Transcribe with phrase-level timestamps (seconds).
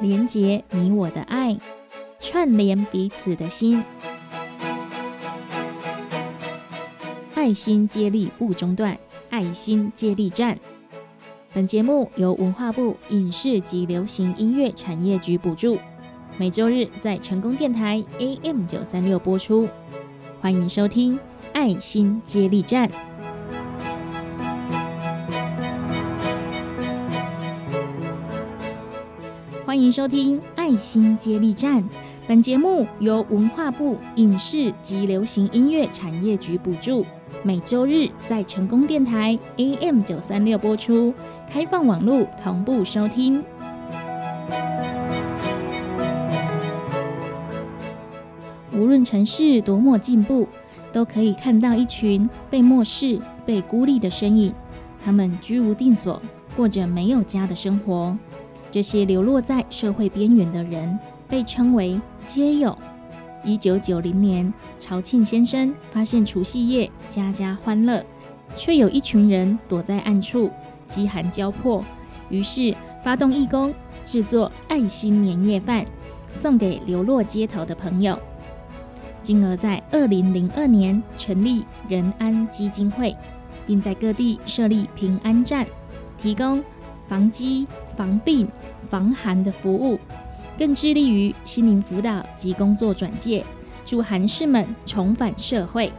[0.00, 1.54] 连结你我的爱，
[2.18, 3.84] 串联彼此的心，
[7.34, 8.96] 爱心接力不中断，
[9.28, 10.58] 爱心接力站。
[11.52, 15.78] 本节目由文化部影视及流行音乐产业局补助，
[16.38, 19.68] 每周日在成功电台 AM 九三六播出。
[20.40, 21.16] 欢迎收听
[21.52, 22.88] 《爱心接力站》。
[29.90, 31.82] 收听《爱心接力站》。
[32.28, 37.04] 本节目由文化部影视及流行音乐产业局补助，
[37.42, 41.12] 每周日在成功电台 AM 九三六播出，
[41.50, 43.42] 开放网络同步收听。
[48.72, 50.46] 无论城市多么进步，
[50.92, 54.54] 都可以看到一群被漠视、被孤立的身影。
[55.04, 56.22] 他们居无定所，
[56.56, 58.16] 过着没有家的生活。
[58.72, 60.96] 这些流落在社会边缘的人，
[61.28, 62.76] 被称为“街友”。
[63.42, 68.04] 一九九零年，朝庆先生发现除夕夜家家欢乐，
[68.54, 70.50] 却有一群人躲在暗处，
[70.86, 71.84] 饥寒交迫。
[72.28, 75.84] 于是发动义工，制作爱心年夜饭，
[76.32, 78.16] 送给流落街头的朋友。
[79.20, 83.16] 进而，在二零零二年成立仁安基金会，
[83.66, 85.66] 并在各地设立平安站，
[86.16, 86.62] 提供
[87.08, 87.66] 防饥。
[87.96, 88.48] 防病、
[88.90, 89.98] 防寒的服务，
[90.58, 93.44] 更致力于心灵辅导及工作转介，
[93.84, 95.92] 助寒士们重返社会。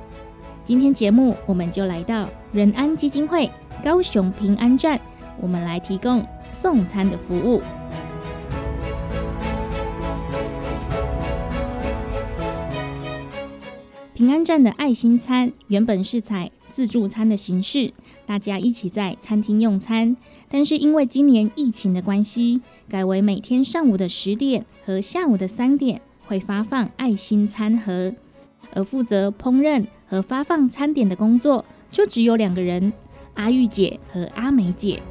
[0.66, 3.50] 今天节目，我们就来到仁安基金会
[3.82, 5.00] 高雄平安站，
[5.40, 7.62] 我们来提供送餐的服务。
[14.14, 17.94] 平安站的爱心餐原本是采自助餐的形式，
[18.26, 20.16] 大家一起在餐厅用餐。
[20.50, 28.16] 但是因为今年疫情的关系，改为每天上午的十点和下午的三点会发放爱心餐盒，
[28.74, 32.94] 而负责烹饪和发放餐点的工作就只有两个人：
[33.36, 35.02] 阿玉姐和阿梅姐。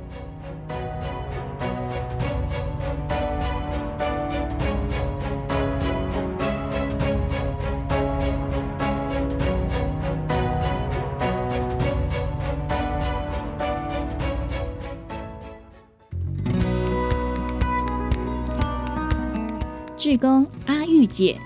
[20.10, 21.38] 志工阿玉姐，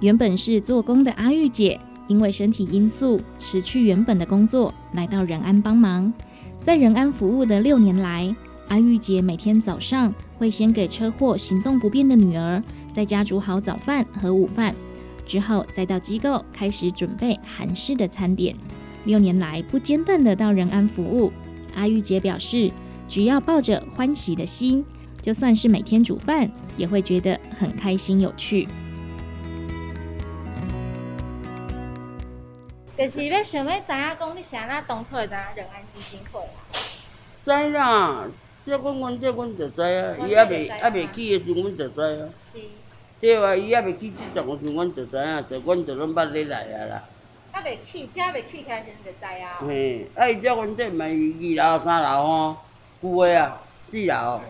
[0.00, 6.12] 原本是做工的阿玉姐，因为身体因素辞去原本的工作，来到仁安帮忙。
[6.60, 8.34] 在仁安服务的六年来，
[8.66, 12.60] 阿玉姐每天早上会先给车祸行动不便的女儿
[12.92, 14.74] 在家煮好早饭和午饭，
[15.24, 18.52] 之后再到机构开始准备韩式的餐点。
[19.04, 21.32] 六年来不间断的到仁安服务，
[21.76, 22.72] 阿玉姐表示，
[23.06, 24.84] 只要抱着欢喜的心。
[25.20, 28.66] 就算是每天煮饭，也会觉得很开心有趣。
[32.96, 36.46] 就是要想要知影讲，你啥那当初会知影两岸基金会啦？
[37.44, 38.24] 知啦，
[38.66, 42.28] 这阮阮这阮就知啊，伊还未还未起的时，阮就知啊。
[42.52, 42.60] 是。
[43.20, 47.04] 对啊，伊还未起这种的时，阮就知影，就阮就拢捌咧来啊啦。
[47.52, 49.58] 还未起，这未起起来时就知啊。
[49.60, 51.02] 嘿，啊伊这阮这毋是
[51.62, 52.56] 二楼三楼吼，
[53.00, 53.60] 旧的啊，
[53.90, 54.40] 四楼。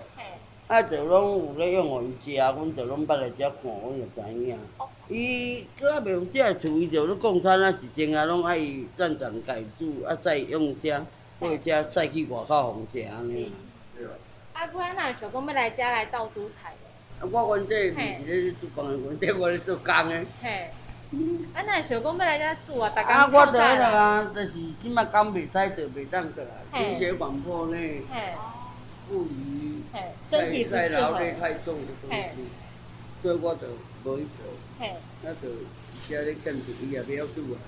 [0.68, 4.58] 啊，就拢有咧用互伊食，阮就拢捌来遮看，阮就知影。
[5.08, 11.02] 伊搁啊袂有遮厝，伊就咧共餐啊，是真啊，拢爱伊暂暂家煮，啊再用遮，
[11.40, 13.50] 或者再去外口互食安尼。
[14.52, 16.74] 啊，不然哪会想讲要来遮来倒煮菜
[17.18, 20.22] 啊，我阮这毋是咧做工的，阮这我咧做工的。
[20.42, 20.68] 嘿。
[21.54, 22.90] 啊，哪会想讲要来遮煮啊？
[22.94, 27.74] 大家啊，我着迄个啊，就是即摆工袂使做，袂当做啊，心血管破呢。
[27.74, 28.34] 嘿。
[29.10, 29.24] 不
[29.98, 32.48] 宜身体太劳累太重的东西，
[33.22, 33.66] 所以我就
[34.04, 34.46] 无去做。
[34.78, 35.48] 嘿，那就
[36.00, 37.58] 现在跟住伊也袂晓做啊。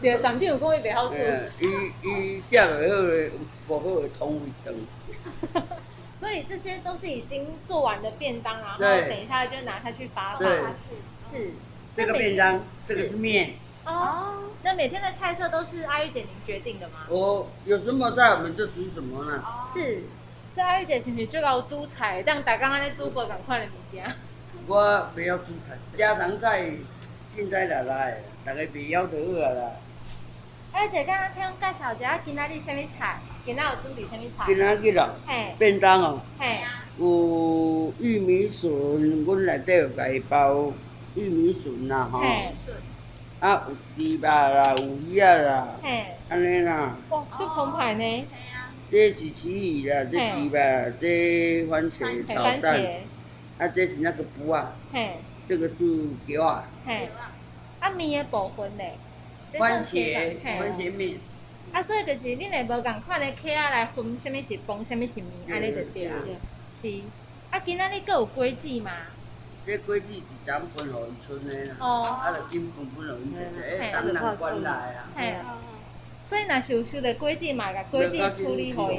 [0.00, 1.16] 对，长长有讲伊袂晓做。
[1.60, 1.66] 伊
[2.02, 3.30] 伊食落好个，
[3.68, 4.74] 无好会通胃肠。
[6.20, 8.78] 所以这些都是已经做完的便当，然后
[9.08, 10.48] 等一下就拿下去发放。
[11.30, 11.50] 是。
[11.96, 13.54] 这个便当，这个是面。
[13.84, 14.44] 哦。
[14.62, 17.06] 那每天的菜色都是阿玉姐您决定的吗？
[17.08, 19.42] 我有什么菜我们就煮什么呢？
[19.72, 20.02] 是。
[20.58, 22.20] 所以阿玉姐是不是最高煮菜？
[22.26, 24.04] 但大家安尼煮无共款的物件。
[24.66, 26.68] 我袂晓煮菜，家常菜，
[27.32, 29.70] 凊彩来来，大家袂晓就好啊啦。
[30.72, 33.20] 阿玉姐，刚刚听介绍一下今仔日什么菜？
[33.46, 34.46] 今仔有准备什么菜？
[34.46, 36.20] 今仔日嘿，便当哦，
[36.98, 38.68] 有玉米笋，
[39.24, 40.72] 阮内底有家包
[41.14, 42.20] 玉米笋啦吼。
[43.38, 45.68] 啊，有猪肉啦，有鱼仔啦，
[46.28, 46.96] 安尼啦。
[47.10, 48.26] 哇，足澎湃呢。
[48.90, 52.82] 这是起鱼啦，这猪肉，这番茄炒蛋，
[53.58, 54.74] 啊，这是那个布啊。
[54.92, 55.10] 嘿。
[55.46, 55.74] 这个是
[56.26, 56.64] 姜啊。
[56.86, 57.08] 嘿。
[57.80, 58.84] 啊，面的部分呢？
[59.58, 61.18] 番茄，番茄面。
[61.70, 66.10] 啊，所以就是恁会无共款的客仔来分，什物是饭，什物是面，安尼就对。
[66.80, 67.02] 是。
[67.50, 68.90] 啊，今仔日阁有果子嘛？
[69.66, 71.76] 这果子是咱分互渔村的啦。
[71.78, 72.02] 哦。
[72.02, 75.58] 啊，就金分分村的，哎，咱人管来啊。
[76.28, 76.30] 嘿。
[76.30, 78.96] 所以若是有收到果子嘛，甲果子处理好伊。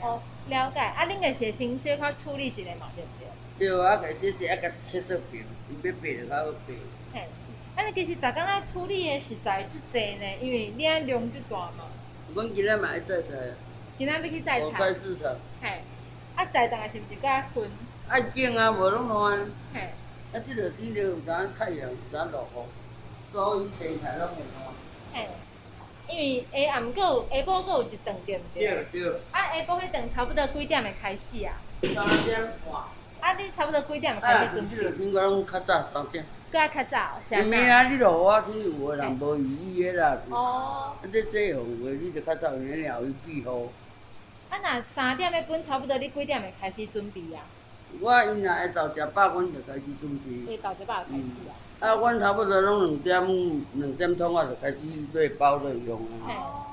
[0.00, 0.80] 哦，了解。
[0.80, 3.26] 啊，恁个是先小可处理一下嘛，对不对？
[3.58, 6.74] 对啊，个小小啊，甲切做要白就较好白。
[7.12, 7.20] 嘿。
[7.76, 11.86] 啊，其实逐工爱处理的食材足济呢，因为你量足大嘛。
[12.34, 13.28] 阮今仔嘛爱摘菜。
[13.98, 14.70] 今仔要去摘菜。
[14.72, 15.34] 菜市场。
[15.60, 15.82] 嘿。
[16.36, 17.68] 啊，摘当个是毋是甲分？
[18.08, 19.50] 爱种啊，无拢乱。
[19.72, 19.80] 嘿。
[20.32, 24.74] 啊，即落天了有当太阳，有当落雨，所以生菜拢会乱。
[25.12, 25.28] 嘿。
[26.14, 28.66] 因为下暗有下晡阁有一顿，对毋对？
[28.68, 29.12] 对对。
[29.32, 31.54] 啊，下晡迄顿差不多几点会开始啊？
[31.82, 32.82] 三点半。
[33.20, 34.76] 啊，你差不多几点开始准备？
[34.76, 36.24] 啊，即落天我拢较早三点。
[36.52, 40.18] 搁较早，因为啊，你落雨天有个人无雨衣的啦。
[40.30, 40.92] 哦。
[41.02, 43.58] 啊，这这样话，你着较早用了去备好。
[44.50, 47.42] 啊，若三点要分，差不多你几点会开始准备啊？
[48.00, 50.46] 我因若会到食饱，阮就开始准备。
[50.46, 51.58] 会到食饱开始啊？
[51.80, 54.78] 啊，阮差不多拢两点两点钟啊，就开始
[55.12, 56.64] 做包做用啊。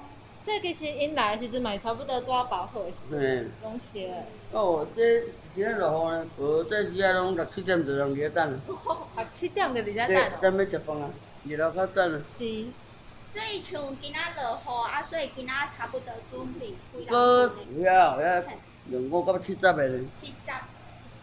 [0.44, 4.12] 这其实因来的时阵嘛，差不多都要包好的时阵，拢写。
[4.52, 8.60] 哦，这今日落雨呢，无这时啊，拢六七点就人伫咧等。
[8.68, 10.08] 六七点就伫咧
[10.42, 10.56] 等。
[10.56, 11.10] 等要食饭啊，
[11.44, 12.22] 热到较等啊。
[12.38, 12.66] 是。
[13.34, 17.54] 所以像今仔落雨啊，所以今仔差不多准备开了。
[17.76, 18.44] 有呀有呀，
[18.90, 20.06] 用五到七十个呢。
[20.20, 20.52] 七十。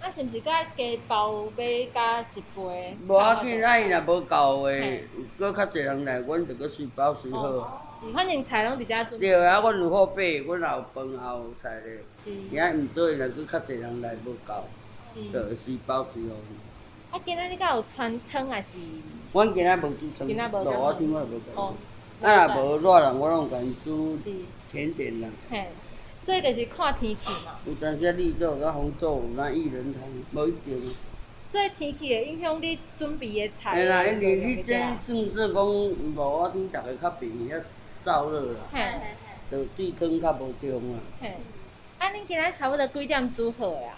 [0.08, 2.96] 啊，是毋是甲加包买加一杯？
[3.06, 5.00] 无要紧，啊伊若无够的，
[5.38, 7.84] 搁较侪人来，阮就搁随包随好。
[8.00, 9.28] 是，反正菜拢伫遮准备。
[9.28, 11.98] 对啊，阮有好买，阮也有饭也有菜咧。
[12.24, 12.58] 是。
[12.58, 14.64] 而毋对，若搁较侪人来无够，
[15.30, 17.18] 就随包随好。
[17.18, 18.78] 啊，今仔日敢有穿汤还是？
[19.34, 20.26] 阮今仔无煮汤，
[20.64, 21.44] 落雨天我也无煮。
[21.54, 21.74] 哦。
[22.22, 24.16] 啊，若无热人，我拢伊煮
[24.72, 25.28] 甜点啦。
[25.50, 25.66] 嘿。
[26.28, 27.52] 所以就是看天气嘛。
[27.64, 30.02] 有当时你做甲红做，有那薏仁汤，
[30.34, 30.78] 无一定。
[31.50, 33.74] 所以天气会影响你准备的菜。
[33.74, 37.58] 嘿啦，因为你这算做讲落雨天，逐个较便宜啊，
[38.04, 38.60] 燥热啦。
[38.70, 39.56] 嘿嘿嘿。
[39.56, 41.00] 就对汤较无中啊。
[41.22, 41.34] 嘿。
[41.98, 43.96] 啊，恁今仔差不多几点煮好的啊？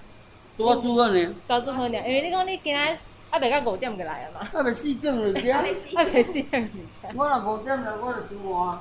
[0.57, 1.35] 拄煮好呢。
[1.49, 2.99] 刚煮好呢，因为你讲你今仔
[3.31, 4.49] 啊，袂到五点就来啊嘛。
[4.53, 5.49] 啊，袂四点就食。
[5.51, 5.75] 啊，袂
[6.23, 7.17] 四点就食。
[7.17, 8.79] 我若五点来，我就上晏，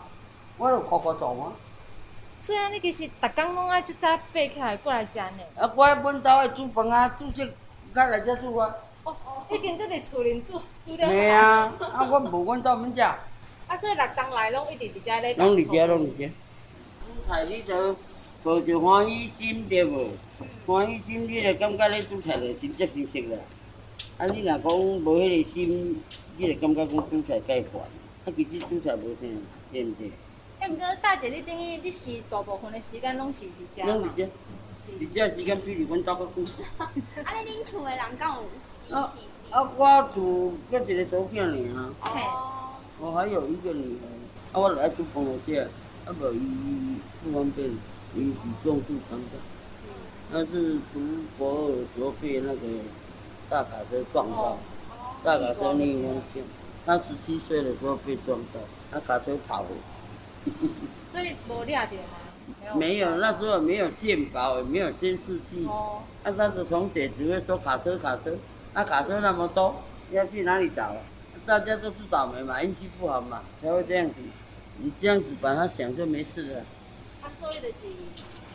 [0.59, 1.49] 我就快快做啊。
[2.49, 5.43] 所以啊，你其实逐工拢爱即早爬起来过来食呢。
[5.55, 7.45] 啊，我阮兜爱煮饭啊，煮食
[7.93, 8.75] 较来遮煮啊。
[9.03, 11.07] 哦哦，已经在伫厝里煮煮了。
[11.07, 13.01] 没啊，啊，阮无阮兜免食。
[13.01, 15.35] 啊，所以六工来拢一直伫遮咧。
[15.35, 16.25] 拢伫遮，拢伫遮。
[16.25, 17.95] 煮菜你着
[18.43, 20.07] 抱着欢喜心对无？
[20.65, 23.37] 欢喜心你就感觉咧煮菜着真足舒适啦。
[24.17, 26.03] 啊，你若讲无迄个心，
[26.37, 27.79] 你就感觉讲煮菜介烦。
[28.25, 29.27] 啊，其实煮菜无啥，
[29.71, 30.09] 对毋对？
[30.59, 33.93] 哎，毋过大姐，你等于你是大部分的时间拢是伫遮嘛？
[33.93, 34.23] 拢伫遮，
[34.99, 36.43] 伫遮时间比离阮家搁久。
[36.77, 38.43] 啊，你恁厝的人敢有
[38.77, 39.17] 支持？
[39.51, 41.93] 啊，我厝搁一个小囝尔。
[42.01, 42.75] 哦。
[42.99, 44.05] 我还有一个女儿，
[44.51, 45.61] 啊，我来煮饭来食，
[46.05, 47.69] 啊，无伊不方便，
[48.13, 49.39] 伊是重度残障。
[50.31, 50.99] 那是读
[51.37, 52.59] 博尔时候被那个
[53.49, 54.57] 大卡车撞到，
[55.23, 56.43] 大卡车逆风线，
[56.85, 58.59] 他十七岁的时候被撞到，
[58.91, 59.65] 那卡车跑。
[61.11, 62.75] 所以无掠着吗？
[62.75, 65.65] 没有，那时候没有鉴宝，也没有监视器。
[65.67, 66.01] 哦。
[66.23, 68.35] 啊，那时从姐只会说卡车卡车，
[68.73, 69.81] 那卡车那么多，
[70.11, 70.95] 要去哪里找？
[71.45, 74.15] 大家都是倒霉嘛，运气不好嘛，才会这样子。
[74.77, 76.61] 你这样子把它想就没事了。
[77.21, 77.87] 他所以的是，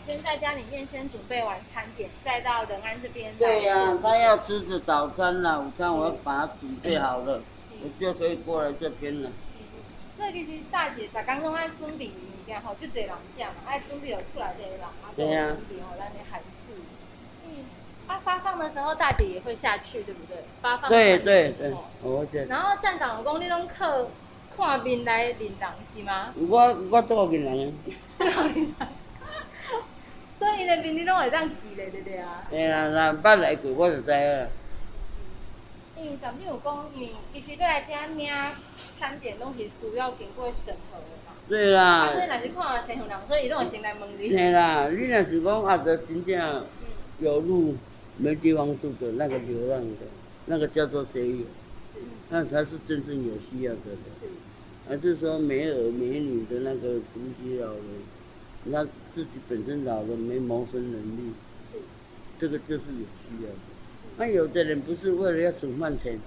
[0.06, 3.34] 先在家里面先准备完餐点，再到仁安这边。
[3.36, 7.40] 对呀，他要吃的早餐啦、午餐，我要把它准备好了，
[7.82, 9.30] 我就可以过来这边了。
[10.16, 15.26] 所以其实大姐逐工拢爱准备物件吼，就侪人食嘛，爱准备有出来的人，啊，准
[15.68, 16.70] 备吼咱的韩式。
[17.44, 17.64] 嗯，
[18.06, 20.36] 啊发放的时候大姐也会下去，对不对？
[20.62, 24.06] 发放对对对，我觉然后站长老公，你拢靠
[24.56, 26.32] 看面来领人是吗？
[26.48, 27.72] 我我做面人啊。
[28.16, 28.74] 做面人。
[30.38, 32.46] 所以那面你拢会当记咧，对不对啊？
[32.50, 34.46] 对啊，那捌来过我就知啊。
[35.96, 38.28] 因为咱们有讲，因为其实要来遮领
[38.98, 41.04] 餐点，拢是需要经过审核的。
[41.48, 42.10] 对啦。
[42.10, 44.28] 所以若是看到身份人，所以拢会先来问你。
[44.28, 46.66] 对啦，你若是讲啊，着真正
[47.20, 47.76] 有路
[48.18, 50.06] 没地方住的那个流浪的，
[50.46, 51.44] 那个叫做谁有？
[51.92, 52.00] 是。
[52.30, 53.80] 那才是真正有需要的。
[54.18, 54.26] 是。
[54.88, 58.84] 还是说没儿没女的那个独居老人，他
[59.14, 61.32] 自己本身老了没谋生能力。
[61.64, 61.76] 是。
[62.38, 63.73] 这个就是有需要的。
[64.16, 66.18] 那有的人不是为了要省饭钱，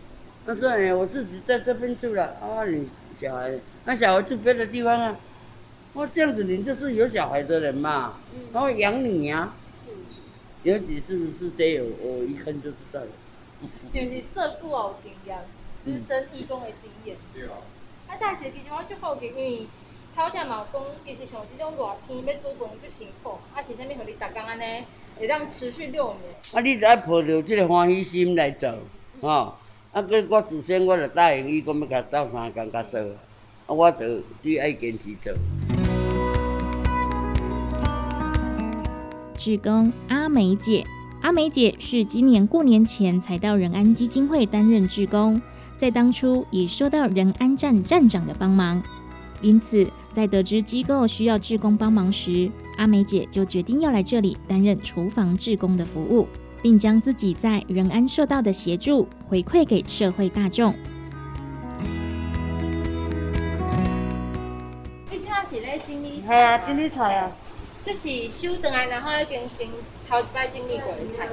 [0.46, 2.90] 那这样我自己在这边住了，啊，你
[3.20, 5.18] 小孩，那小孩住别的地方啊。
[5.94, 8.20] 我这样子，你就是有小孩的人嘛，
[8.54, 9.54] 然后养你呀。
[9.78, 9.90] 是。
[10.64, 13.08] 尤其是不是这样，我一看就知道了。
[13.90, 15.40] 就是做久有经验，
[15.84, 17.18] 资深义工的经验。
[17.34, 17.54] 对啊。
[18.08, 19.68] 啊，大姐，其实我足好奇，因为
[20.16, 23.88] 头前嘛讲，其实像这种热天要煮饭就辛苦，啊是啥物？
[23.88, 24.84] 互你逐工安尼
[25.20, 26.18] 会当持续六年。
[26.54, 28.74] 啊，你着爱抱着即个欢喜心来做，
[29.22, 29.54] 吼。
[29.94, 33.00] 啊，佮我自先我就答应伊，讲要甲斗三工甲做，
[33.66, 35.34] 啊，我着只爱坚持做。
[39.36, 40.84] 志工阿梅姐，
[41.22, 45.42] 阿梅姐是今年过年前才到仁安基金会担任志工，
[45.78, 48.84] 在当初也收到仁安站站长的帮忙，
[49.42, 56.28] 因此在得知机构需要志工帮忙时，阿梅姐就决定要来这里担任厨房志工的服务，
[56.62, 60.74] 并将自己在仁安受到的协助回馈给社会大众。
[65.12, 66.22] 你请是咧整理？
[66.26, 67.32] 系啊，整理菜啊。
[67.86, 69.68] 这是收回来，然后已经先
[70.10, 71.28] 头一摆整理过的菜。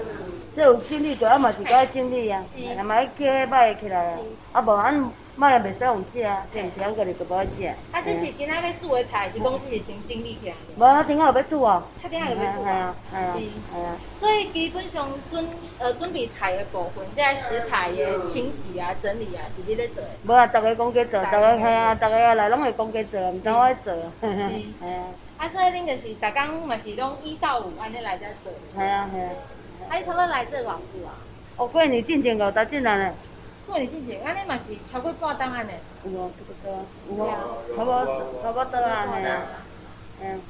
[0.54, 2.40] 这有整理过，啊嘛是该整理啊，
[2.78, 4.18] 啊嘛要起摆起来啊，
[4.52, 7.66] 啊无咱摆也袂使用吃啊，甜甜个哩就无爱食。
[7.92, 10.54] 啊，这是今仔要煮的菜，是讲这是先整理起来。
[10.76, 11.82] 无啊，顶下有要煮哦。
[12.00, 12.94] 他顶下有要煮啊。
[13.12, 13.38] 是。
[13.40, 13.96] 系啊。
[14.20, 15.46] 所以基本上准
[15.78, 20.10] 呃准备菜的部分，即个食材的清洗啊、整理啊，是你咧做的。
[20.24, 23.92] 无啊，逐个公家做，逐个系啊，逐个来拢会公家做，毋使我做。
[24.22, 24.48] 是。
[24.48, 25.10] 系啊。
[25.38, 28.52] 啊，所以恁就是逐工嘛是拢一到五安尼来遮做。
[28.72, 29.30] 系啊系啊。
[29.88, 31.18] 啊，你差不多来做偌久啊？
[31.56, 33.12] 哦，过年进前五十进来咧。
[33.66, 35.72] 过年进前，安尼嘛是超过半档安尼。
[36.04, 37.16] 有啊，差不多。
[37.16, 37.38] 有啊。
[37.74, 39.42] 差不多，差不多安尼啊。
[40.20, 40.40] 嗯。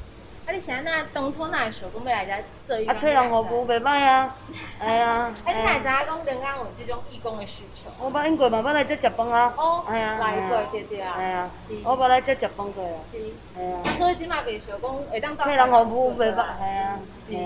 [0.47, 2.95] 啊，你现在当初哪会想讲要来遮做义工？
[2.95, 4.37] 啊，客人服务袂歹啊。
[4.79, 5.33] 哎呀。
[5.47, 7.91] 啊，你哪会知影讲人家有即种义工的需求？
[7.99, 9.55] 我捌因过嘛，捌来遮食饭啊。
[9.57, 9.85] 哦。
[9.89, 10.19] 哎呀。
[10.19, 11.15] 来过对对啊。
[11.17, 11.51] 哎呀。
[11.55, 11.75] 是。
[11.85, 12.99] 我捌来遮食饭过啊。
[13.11, 13.19] 是。
[13.57, 13.79] 哎呀。
[13.85, 15.45] 啊，所以即马就想讲会当到。
[15.45, 16.99] 客人服务袂歹，系啊。
[17.17, 17.37] 是。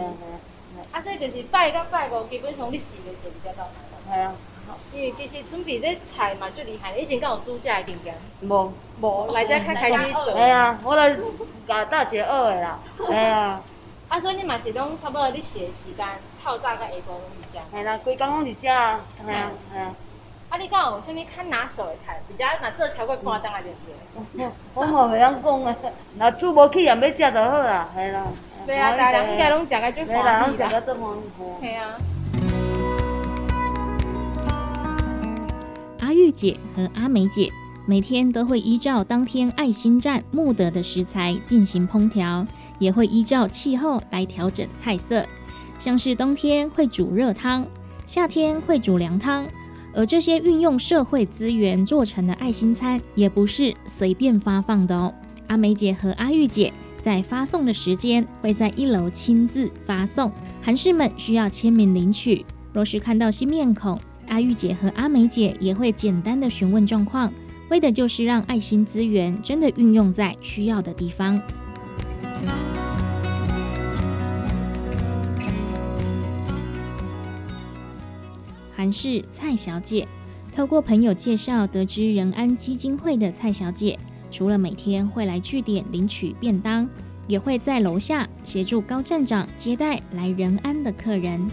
[0.93, 3.69] 啊，所以就是拜到拜五，基本上你洗的时比较到。
[4.09, 4.33] 系啊。
[4.93, 8.15] 因为其实准备这菜嘛最厉害，以前敢有煮食的经验？
[8.43, 8.73] 无。
[9.01, 10.33] 无，来遮较开始做。
[10.33, 11.17] 系啊，我来
[11.67, 12.79] 甲大姐学的啦。
[12.97, 13.61] 系啊。
[14.09, 16.07] 啊，所以你嘛是拢差不多你洗的时间，
[16.43, 17.77] 透早甲下晡拢伫遮。
[17.77, 19.01] 系啦，规工拢伫遮啊。
[19.25, 19.95] 系啊，系啊。
[20.49, 22.19] 啊，你敢有啥物较拿手的菜？
[22.27, 24.49] 比较若做超过半档啊，对不对？
[24.75, 25.77] 我嘛袂晓讲啊，
[26.19, 28.27] 若煮无起也要食就好啦，系啦。
[28.67, 30.69] 对啊，大家应该拢食个最欢喜啦。
[30.69, 31.67] 食个最欢喜。
[31.67, 31.99] 系啊。
[36.09, 37.53] 阿玉姐和阿梅姐
[37.85, 42.47] 每天都会依照当天爱心站募得的食材进行烹调，
[42.79, 45.23] 也会依照气候来调整菜色。
[45.79, 47.67] 像是冬天会煮热汤，
[48.07, 49.47] 夏天会煮凉汤。
[49.95, 55.13] 而这些运用社会资源做成的爱心餐，也不是随便发放的哦。
[55.49, 56.73] 阿梅姐和阿玉姐
[57.03, 62.47] 在发送的时间会在一楼亲自发送，韩士们需要签名领取。
[62.73, 67.33] 若是看到新面孔，阿玉姐和阿梅姐也会简单的询问状况，
[67.71, 71.41] 为的就是让爱心资源真的运用在需要的地方。
[78.75, 80.07] 韩氏蔡小姐
[80.55, 83.99] 透过朋友介绍得知仁安基金会的蔡小姐，
[84.31, 86.89] 除了每天会来据点领取便当，
[87.27, 91.45] 也会在楼下协助高站长接待来仁安的客人。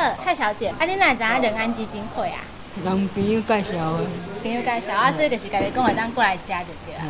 [0.00, 2.40] 好，蔡小姐，啊，你哪知仁安基金会啊？
[2.82, 4.04] 人朋友介绍的。
[4.42, 6.54] 朋友介绍，啊，所以就是家己讲会当过来食就
[6.86, 7.04] 对啊。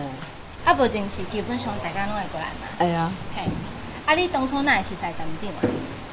[0.64, 2.66] 啊，无正是基本上大家拢会过来嘛。
[2.78, 3.12] 哎呀。
[3.36, 3.42] 嘿。
[4.06, 4.14] 啊！
[4.16, 5.62] 你当初哪会是在站顶啊？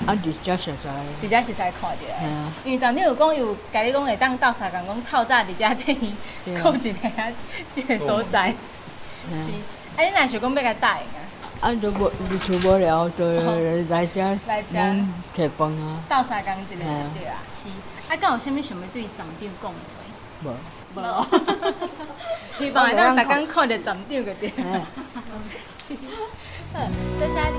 [0.06, 0.92] 啊，伫遮实在。
[1.20, 2.06] 伫遮实在看着。
[2.06, 2.54] 系啊。
[2.64, 6.16] 因为站顶有讲有，家己讲会当斗相共讲透早伫遮 顶
[6.62, 7.34] 靠一个啊，
[7.74, 8.54] 即个所在。
[9.40, 9.50] 是。
[9.98, 11.06] 啊，你若想讲要甲答应
[11.60, 11.70] 啊？
[11.70, 13.26] 啊，就无，就厝无聊，就
[13.90, 14.78] 来遮来遮
[15.36, 16.00] 吃饭啊。
[16.10, 16.76] 斗相共一个
[17.14, 17.42] 对啊。
[17.52, 17.70] 是。
[18.10, 19.98] 啊，敢有啥物想要对站长讲的话？
[20.44, 20.46] 无。
[20.96, 21.00] 无。
[22.58, 24.50] 希望咱逐工看着站长个对。
[25.68, 25.96] 是。
[26.74, 26.80] 好，
[27.20, 27.56] 多谢你。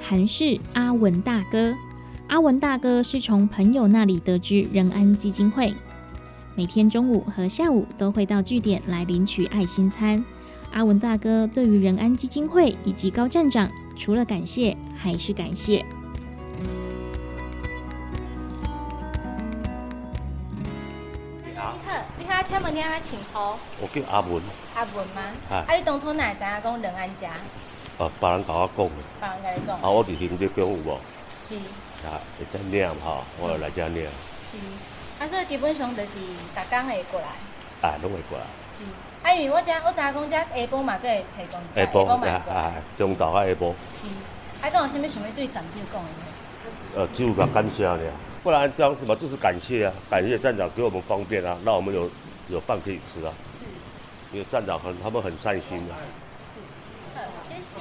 [0.00, 1.74] 韩氏阿文大哥，
[2.28, 5.74] 阿文大哥是从朋友那里得知仁安基金会，
[6.54, 10.24] 每天中午和下午都会到据点来领取爱心餐。
[10.72, 15.84] 阿文大哥对于仁安基金会以及高站长，除了感谢还是感谢。
[21.44, 21.74] 你好，
[22.18, 23.58] 你好，请问你阿请好？
[23.80, 24.42] 我叫阿文。
[24.74, 25.22] 阿文吗？
[25.50, 27.30] 啊，你当初哪会知影讲仁安家？
[27.98, 28.92] 啊，别人甲我讲的。
[29.18, 29.76] 别人甲你讲。
[29.76, 30.98] 啊，我伫行德宫有无？
[31.42, 31.56] 是。
[32.06, 34.08] 啊，会再念吼，我就来遮念。
[34.44, 34.56] 是。
[35.18, 37.26] 啊，所以基本上就是逐工会过来。
[37.88, 38.44] 啊，拢会过来。
[38.70, 38.84] 是。
[39.22, 41.60] 啊，因为我遮我知影讲遮下晡嘛，佫会提供。
[41.74, 43.74] 下晡嘛，啊，中昼啊下晡。
[43.92, 44.06] 是。
[44.62, 46.08] 啊，讲有啥物想要对站长讲的？
[46.96, 47.98] 呃，只有讲感谢尔，
[48.42, 52.10] 不然这样什么就是感谢啊，感谢站长给我们方便啊，让我们有
[52.48, 53.32] 有饭可以吃啊。
[53.50, 53.64] 是。
[54.32, 55.94] 因为站长很，他们很善心的。
[56.48, 56.60] 是。
[57.14, 57.80] 好，谢谢。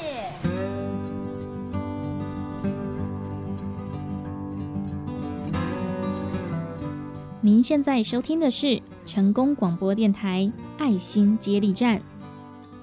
[7.42, 12.02] 您现在收听的是成功广播电台爱心接力站。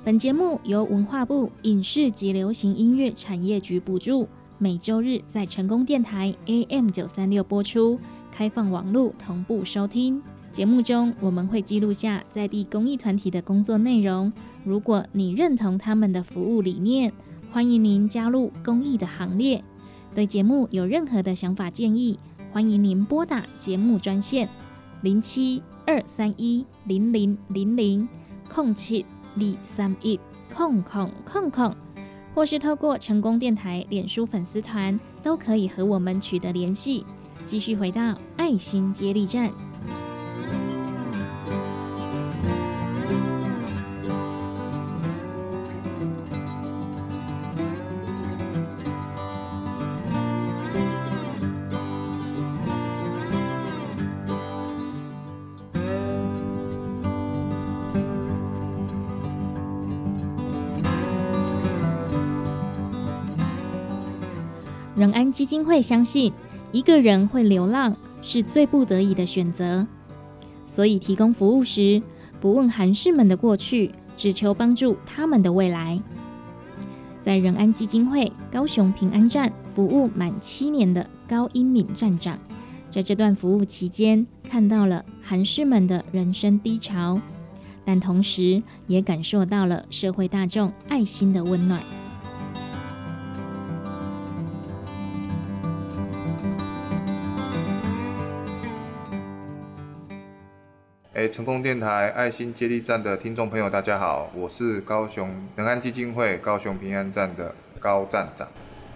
[0.02, 4.26] 本节目由文化部影视及流行音乐产业局补助，
[4.57, 8.00] 每周日在成功电台 AM 九三六播出，
[8.33, 10.23] 开放网络同步收听。
[10.50, 14.33] 节目中我们会记录下在地公益团体的工作内容。
[14.64, 17.12] 如果你认同他们的服务理念，
[17.52, 19.62] 欢迎您加入公益的行列。
[20.14, 22.19] 对节目有任何的想法建议，
[22.50, 24.49] 欢迎您拨打节目专线
[25.02, 28.09] 零七二三一零零零零
[28.49, 29.05] 空七
[29.37, 30.19] 二三一
[30.55, 31.75] 空空空空，
[32.35, 37.05] 或是透过成功电台脸书粉丝团，都可以和我们取得联系。
[37.45, 39.53] 继续回到爱心接力站。
[65.04, 66.32] 仁安基金会相信，
[66.73, 69.87] 一个人会流浪是最不得已的选择，
[70.66, 72.02] 所以提供服务时
[72.40, 76.00] 不问韩士们的过去，只求帮助他们的未来。
[77.21, 82.38] 在仁安基金会高雄平安站服务满七年的高英敏站长，
[82.88, 87.21] 在这段服务期间，看到了韩士们的人生低潮，
[87.84, 91.82] 但同时也感受到了社会大众爱心的温暖。
[101.25, 108.47] 哎，成功电台爱心接力站的听众朋友，大家好，我是高雄仁安基金会高雄平安站的高站长。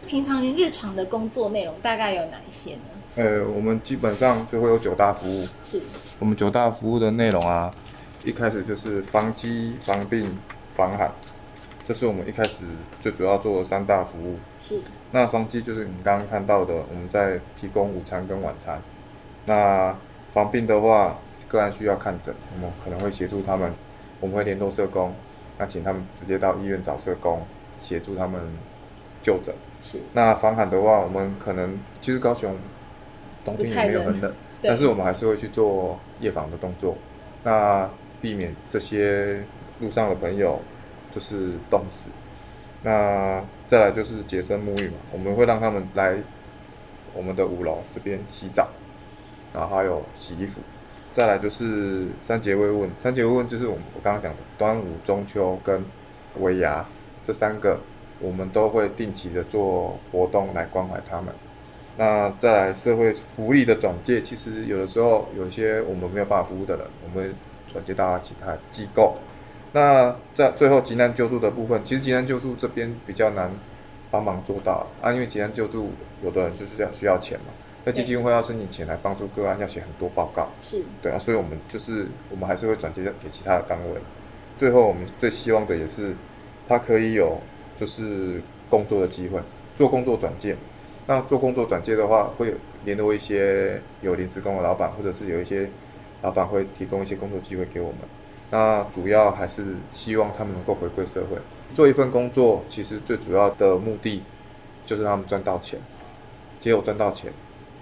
[0.06, 2.80] 平常您日常的工作内容大概有哪一些呢？
[3.16, 5.48] 呃，我们基本上就会有九大服务。
[5.62, 5.80] 是。
[6.18, 7.70] 我们九大服务的内容啊，
[8.22, 10.36] 一开始就是防饥、防病、
[10.74, 11.10] 防寒，
[11.82, 12.58] 这是我们一开始
[13.00, 14.38] 最主要做的三大服务。
[14.60, 14.82] 是。
[15.12, 18.78] 那防饥就是你刚刚看到的，我们在提供午餐跟晚餐。
[19.46, 19.96] 那
[20.34, 21.16] 防病的话。
[21.48, 23.72] 个案需要看诊，我们可能会协助他们，
[24.20, 25.14] 我们会联络社工，
[25.58, 27.42] 那请他们直接到医院找社工
[27.80, 28.40] 协助他们
[29.22, 29.54] 就诊。
[29.80, 30.00] 是。
[30.12, 32.56] 那防寒的话，我们可能其实高雄
[33.44, 34.32] 冬天也没有很冷，
[34.62, 36.96] 但是我们还是会去做夜访的动作，
[37.44, 37.88] 那
[38.20, 39.42] 避免这些
[39.80, 40.60] 路上的朋友
[41.10, 42.10] 就是冻死。
[42.82, 46.16] 那再来就是洁身沐浴嘛，我们会让他们来
[47.14, 48.68] 我们的五楼这边洗澡，
[49.52, 50.60] 然后还有洗衣服。
[51.18, 55.84] 再来就是三节慰问，三节慰问就是我我刚刚讲的端午、中秋跟
[56.38, 56.86] 尾牙
[57.24, 57.80] 这三个，
[58.20, 61.34] 我们都会定期的做活动来关怀他们。
[61.96, 67.34] 那再来社会福利的转介，其实有的时候有些我们没有办法服务的人，我们
[67.66, 69.16] 转接到其他机构。
[69.72, 73.50] 那在最后急难救助的部分，其实急难救助这边比较难
[74.08, 75.90] 帮忙做到啊，因为急难救助
[76.22, 77.46] 有的人就是这样需要钱嘛。
[77.84, 84.00] 那基金会要申请钱来帮助个案，要写很多报告，是对啊，所以我们就是我们还是会转接给其他的单位。
[84.58, 86.14] 最后我们最希望的也是，
[86.68, 87.40] 他可以有
[87.78, 89.40] 就是工作的机会，
[89.76, 90.56] 做工作转介。
[91.06, 95.70] 那做工作转介的话，会联络一些有临时工的老板，或者是有一些
[96.20, 98.00] 老板会提供一些工作机会给我们。
[98.50, 101.38] 那主要还是希望他们能够回馈社会，
[101.72, 104.22] 做一份工作，其实最主要的目的
[104.84, 105.80] 就是让他们赚到钱，
[106.60, 107.32] 只有赚到钱。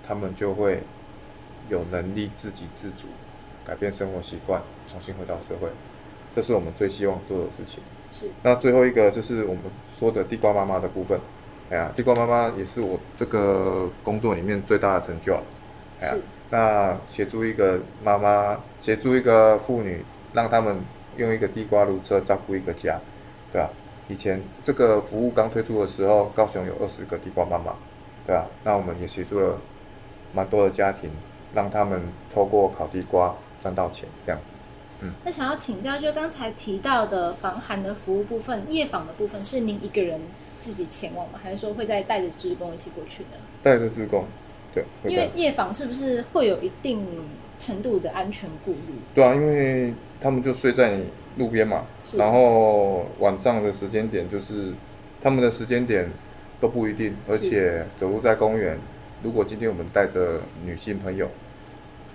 [0.06, 0.80] 他们就会
[1.68, 3.08] 有能力自给自足，
[3.64, 5.68] 改变生活习惯，重新回到社会，
[6.34, 7.82] 这是我们最希望做的事情。
[8.10, 8.30] 是。
[8.42, 9.62] 那最后一个就是我们
[9.98, 11.18] 说的地瓜妈妈的部分。
[11.70, 15.36] 哎呀，地瓜妈妈也是我这个工作里面最大的成就。
[15.98, 16.22] 是。
[16.50, 20.78] 那协助一个妈妈，协助一个妇女，让他们
[21.16, 23.00] 用一个地瓜炉车照顾一个家，
[23.52, 23.68] 对吧？
[24.06, 27.74] 以前这个服务刚推出的时候，高雄有二十个地瓜妈妈，
[28.24, 28.46] 对吧？
[28.62, 29.58] 那我们也协助了。
[30.36, 31.08] 蛮多的家庭，
[31.54, 31.98] 让他们
[32.34, 34.54] 透过烤地瓜赚到钱，这样子。
[35.00, 40.20] 嗯，那想要请教，就刚才提到的防寒的服务部分、夜访的部分，是您一个人
[40.60, 41.40] 自己前往吗？
[41.42, 43.38] 还是说会再带着职工一起过去呢？
[43.62, 44.26] 带着职工，
[44.74, 44.84] 对。
[45.04, 47.06] 因为夜访是不是会有一定
[47.58, 48.94] 程度的安全顾虑？
[49.14, 51.06] 对啊，因为他们就睡在你
[51.38, 51.86] 路边嘛，
[52.18, 54.74] 然后晚上的时间点就是
[55.18, 56.10] 他们的时间点
[56.60, 58.78] 都不一定，而且走路在公园。
[59.22, 61.28] 如果今天我们带着女性朋友，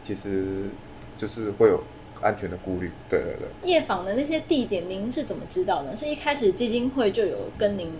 [0.03, 0.69] 其实
[1.17, 1.83] 就是会有
[2.21, 2.91] 安全的顾虑。
[3.09, 3.69] 对对对。
[3.69, 5.97] 夜访的那些地点，您是怎么知道的？
[5.97, 7.91] 是一开始基金会就有跟您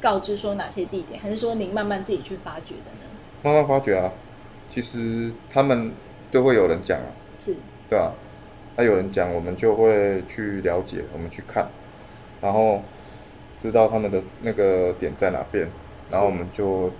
[0.00, 3.08] 告知说哪些地点，还是说您慢慢自己去发掘的呢？
[3.42, 4.12] 慢慢发掘啊，
[4.68, 5.92] 其实他们
[6.30, 7.06] 都会有人讲啊。
[7.36, 7.56] 是。
[7.88, 8.12] 对啊，
[8.76, 11.68] 那有人讲，我们就会去了解，我们去看，
[12.40, 12.82] 然后
[13.56, 15.68] 知道他们的那个点在哪边，
[16.10, 16.90] 然后我们就。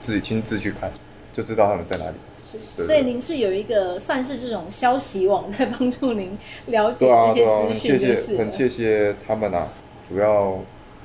[0.00, 0.90] 自己亲自去看，
[1.32, 2.16] 就知道他们在哪里。
[2.42, 6.36] 是，所以您是有一个算是这种消息网在帮助您
[6.66, 9.68] 了解这些资讯，谢谢，很谢谢他们啊。
[10.08, 10.58] 主要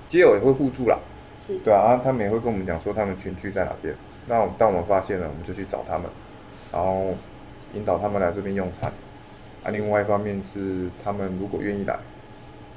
[0.08, 0.98] 街友也会互助啦，
[1.38, 3.94] 是对啊，他们也会跟我们讲说他们群聚在哪边。
[4.28, 6.10] 那当我们发现了，我们就去找他们，
[6.72, 7.14] 然后
[7.74, 8.92] 引导他们来这边用餐。
[9.64, 12.00] 啊，另外一方面是他们如果愿意来，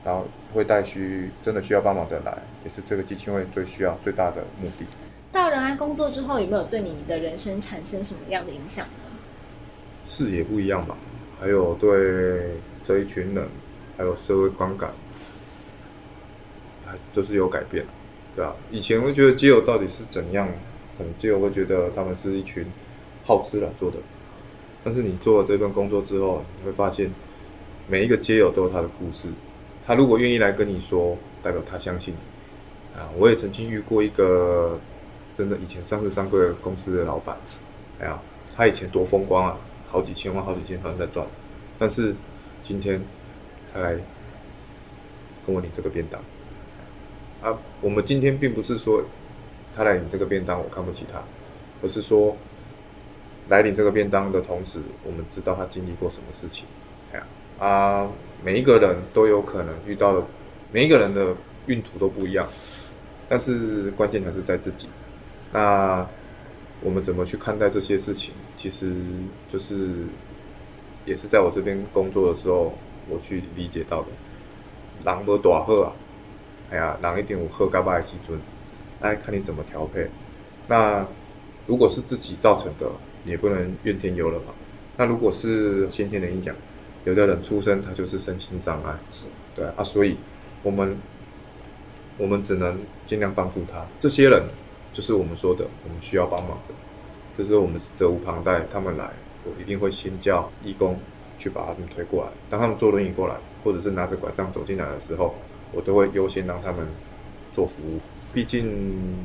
[0.05, 4.85] 然后会带需真的需要帮忙的人来，也是这个基金会最需要最大的目的。
[5.31, 9.05] 到仁爱工作之后，有没有对你的人生产生什么样的影响呢？
[10.07, 10.97] 视野不一样吧，
[11.39, 13.47] 还有对这一群人，
[13.97, 14.91] 还有社会观感，
[16.87, 17.85] 还都是有改变，
[18.35, 18.57] 对吧？
[18.71, 20.49] 以前会觉得街友到底是怎样，
[20.99, 22.65] 很街友会觉得他们是一群
[23.27, 23.99] 好吃懒做的，
[24.83, 27.11] 但是你做了这份工作之后，你会发现
[27.87, 29.29] 每一个街友都有他的故事，
[29.87, 33.11] 他如果愿意来跟你说，代表他相信你啊。
[33.19, 34.81] 我也曾经遇过一个。
[35.39, 37.39] 真的，以前上市三个公司的老板，
[38.01, 38.21] 哎呀，
[38.57, 41.25] 他以前多风光啊，好几千万、好几千万在赚。
[41.79, 42.13] 但是
[42.65, 43.01] 今天
[43.73, 43.93] 他来
[45.47, 46.21] 跟我领这个便当
[47.41, 49.01] 啊，我们今天并不是说
[49.73, 51.23] 他来领这个便当我看不起他，
[51.85, 52.37] 而是说
[53.49, 56.67] 来领这个便当的同时，我们知道他经历过什么事情。
[57.13, 57.27] 哎呀
[57.61, 58.11] 啊，
[58.43, 60.27] 每一个人都有可能遇到的，
[60.73, 61.33] 每一个人的
[61.67, 62.49] 运途都不一样，
[63.29, 64.89] 但是关键还是在自己。
[65.53, 66.07] 那
[66.81, 68.33] 我们怎么去看待这些事情？
[68.57, 68.93] 其实
[69.51, 70.05] 就是
[71.05, 72.73] 也是在我这边工作的时候，
[73.09, 74.09] 我去理解到的。
[75.05, 75.93] 狼无大好啊，
[76.71, 78.39] 哎呀，狼一定有好甲歹的时阵，
[79.01, 80.09] 哎，看你怎么调配。
[80.67, 81.07] 那
[81.67, 82.91] 如果是自己造成的，
[83.25, 84.53] 也不能怨天尤人嘛。
[84.97, 86.55] 那如果是先天的影响，
[87.05, 90.17] 有的人出生他就是身心障碍，是对啊，所以
[90.63, 90.97] 我们
[92.19, 93.87] 我们只能尽量帮助他。
[93.99, 94.43] 这些人。
[94.99, 96.75] 就是我们说的，我们需要帮忙的，
[97.37, 98.67] 这是我们责无旁贷。
[98.69, 99.09] 他们来，
[99.45, 100.99] 我一定会先叫义工
[101.39, 102.31] 去把他们推过来。
[102.51, 105.37] 当他们坐轮椅过来，或者是拿着拐杖走进来的时候，
[105.71, 106.85] 我都会优先让他们
[107.53, 108.01] 做服务。
[108.35, 109.17] 毕竟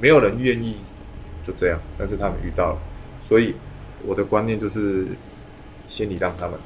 [0.00, 0.78] 没有人愿意
[1.44, 2.78] 就这样，但是他们遇到了，
[3.28, 3.54] 所以
[4.04, 5.06] 我的观念就是
[5.88, 6.58] 先礼让他们。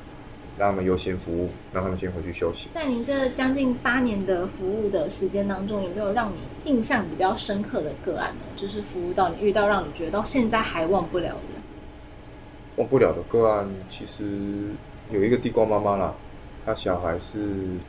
[0.58, 2.68] 让他们优先服务，让他们先回去休息。
[2.74, 8.46] 在您这将近八年的服务的时间当中，有没有让你印象比较深刻的个案呢？
[8.56, 11.54] 就是服务到你遇到让你觉得到现在还忘不了的。
[12.76, 14.24] 忘不了的个案，其实
[15.10, 16.12] 有一个地瓜妈妈啦，
[16.66, 17.40] 她小孩是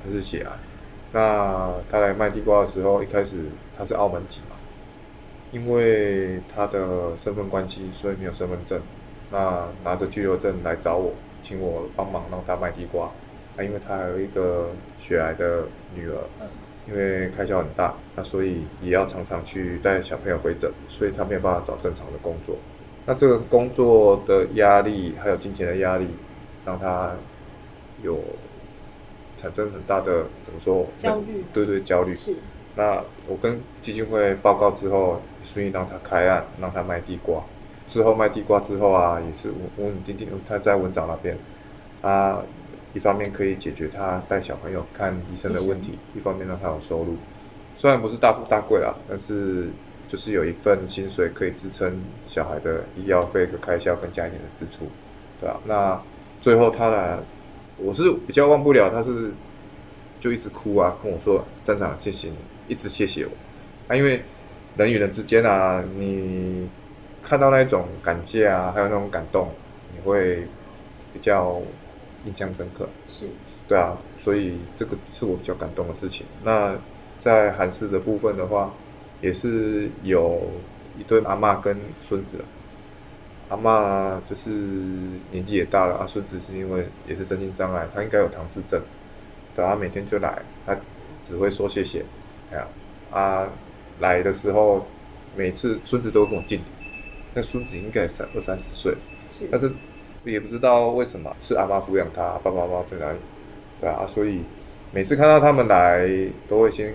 [0.06, 0.52] 还是血癌。
[1.12, 4.56] 那她来卖地瓜的时候，一开始她是澳门籍嘛，
[5.52, 8.80] 因为她的身份关系，所以没有身份证，
[9.32, 11.12] 那拿着居留证来找我。
[11.41, 13.10] 请我帮忙让他卖地瓜，
[13.56, 15.63] 那因为他还有一个血癌的
[15.95, 16.17] 女儿，
[16.88, 22.56] 因为开销很大，那所以也要常常去带小朋友回诊，所以他没有办法找正常的工作。
[23.06, 26.08] 那这个工作的压力还有金钱的压力，
[26.65, 27.12] 让他
[28.04, 28.19] 有
[29.36, 30.86] 产生很大的怎么说？
[30.97, 31.43] 焦虑。
[31.54, 32.13] 对对，焦虑。
[32.13, 32.36] 是。
[32.75, 37.43] 那我跟基金会报告之后，顺利让他开案，让他卖地瓜。
[37.89, 40.30] 之后卖地瓜之后啊，也是稳稳定定。
[40.47, 41.36] 他在文藻那边，
[42.02, 42.39] 啊，
[42.93, 47.17] 一方面可以解决他带小朋友看医生的问题，一方面让他有收入。
[47.75, 49.69] 虽然不是大富大贵啦，但是
[50.08, 54.86] 就是有一份薪水可以支撑小孩的医药费和开销跟家庭的支出，
[55.41, 55.60] 对吧？
[55.65, 55.99] 那
[56.39, 57.23] 最后他的，
[57.78, 59.32] 我是比较忘不了，他是
[60.19, 62.36] 就一直哭啊，跟我说站长谢谢你，
[62.67, 63.32] 一直谢谢我。
[63.88, 64.21] 啊，因为
[64.78, 66.69] 人与人之间啊，你。
[67.24, 69.50] 看到那种感谢啊，还有那种感动，
[69.94, 70.48] 你会
[71.14, 71.62] 比较
[72.26, 72.88] 印象深刻。
[73.08, 73.28] 是，
[73.68, 76.26] 对啊，所以这个是我比较感动的事情。
[76.44, 76.76] 那
[77.18, 78.74] 在韩式的部分的话，
[79.22, 80.42] 也是有
[80.98, 82.38] 一对阿妈跟孙子。
[83.50, 84.50] 阿妈就是
[85.32, 88.80] 年纪也大了，啊，孙子是因为也是身心障碍，他应该有唐氏症，
[89.56, 90.78] 对，他每天就来，他
[91.24, 92.06] 只会说谢谢，
[92.52, 92.68] 哎呀，
[93.12, 93.48] 啊，
[94.00, 94.86] 来的时候
[95.36, 96.64] 每次孙子都会跟我敬礼，
[97.34, 98.94] 那孙子应该三二三十岁，
[99.30, 99.72] 是，但是
[100.26, 103.18] 也不知道为什么是阿妈抚养他，爸爸妈妈在哪里，
[103.80, 104.42] 对啊，所以
[104.92, 106.10] 每次看到他们来，
[106.48, 106.94] 都会先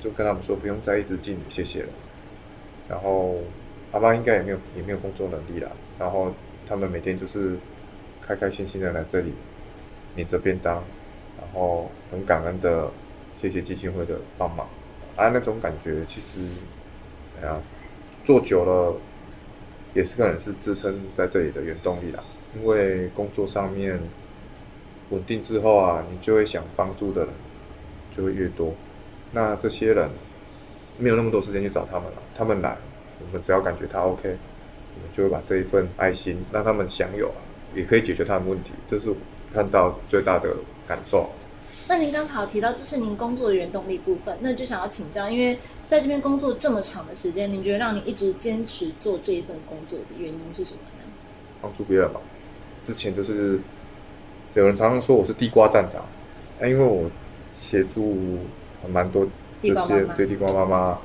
[0.00, 1.88] 就跟他们说不用再一直敬礼，谢谢了。
[2.88, 3.36] 然后
[3.92, 6.32] 阿妈应该也没有也没有工作能力了，然后
[6.66, 7.56] 他们每天就是
[8.20, 9.32] 开开心心的来这里
[10.16, 10.82] 领着便当，
[11.38, 12.90] 然后很感恩的
[13.36, 14.66] 谢谢基金会的帮忙，
[15.16, 16.40] 啊，那种感觉其实，
[17.40, 17.60] 哎呀，
[18.24, 18.94] 做久了
[19.94, 22.22] 也是可能是支撑在这里的原动力啦。
[22.54, 23.98] 因为工作上面
[25.10, 27.30] 稳定之后啊，你就会想帮助的人
[28.16, 28.74] 就会越多，
[29.32, 30.08] 那这些人。
[30.98, 32.76] 没有那么多时间去找他们了，他们来，
[33.18, 37.40] 我们只要感觉他 OK，我们就会把这一份爱心让他们享有啊，
[37.74, 39.16] 也可以解决他们问题，这是我
[39.50, 40.54] 看到最大的
[40.86, 41.30] 感受。
[41.88, 51.04] 那您刚好提到这是您工作的原动力部分，那就想要请教，因为在这边工作这么长的时间，您觉得让你一直坚持做这一份工作的原因是什么呢？
[51.60, 52.20] 帮助别人吧。
[52.82, 53.60] 之前就是
[54.54, 56.04] 有人常常说我是地瓜站长，
[56.60, 57.10] 哎，因为我
[57.52, 58.38] 协助
[58.88, 59.26] 蛮多。
[59.64, 60.98] 这些对地瓜妈妈，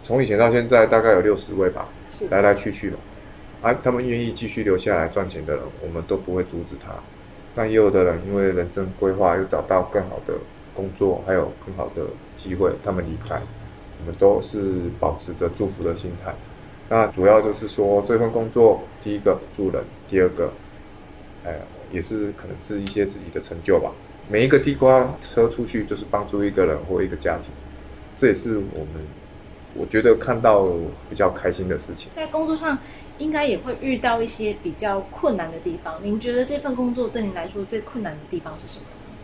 [0.00, 1.88] 从以前到现在大概有六十位吧，
[2.30, 2.96] 来来去去的。
[3.62, 6.94] 啊，他们愿意继续留下来赚钱的人，我们都不会阻止他。
[7.60, 10.32] 但也有的人因为人生规划又找到更好的
[10.74, 13.38] 工作，还有更好的机会，他们离开，
[13.98, 16.34] 我们都是保持着祝福的心态。
[16.88, 20.50] 那主要就是说，这份工作，第一个助人，第二个，
[21.44, 21.60] 哎，
[21.92, 23.92] 也是可能是一些自己的成就吧。
[24.30, 27.52] 每一个地瓜车出去，就是帮助一个人或一个家庭。
[28.16, 29.04] 这也是我们
[29.74, 30.66] 我觉得看到
[31.10, 32.10] 比较开心的事情。
[32.16, 32.78] 在工作上，
[33.20, 36.00] 应该也会遇到一些比较困难的地方。
[36.02, 39.14] 您觉得这份工作对您来说最困难的地方是什么呢？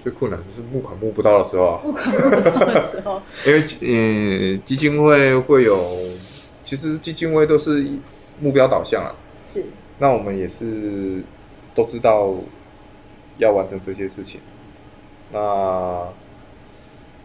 [0.00, 1.80] 最困难就是募款募不到的时候啊！
[1.82, 5.76] 募款募不到的时候， 因为嗯，基金会会有，
[6.62, 7.84] 其实基金会都是
[8.40, 9.10] 目标导向啊。
[9.48, 9.64] 是。
[9.98, 11.22] 那我们也是
[11.74, 12.34] 都知道
[13.38, 14.40] 要完成这些事情。
[15.32, 16.06] 那。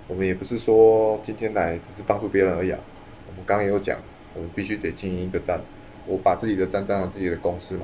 [0.08, 2.80] 我们也不是说今天来只是帮助别人而已啊。
[3.28, 3.96] 我们刚刚也有讲，
[4.40, 5.60] 我们必须得经营一个站。
[6.08, 7.82] 我把自己的站当成自己的公司嘛，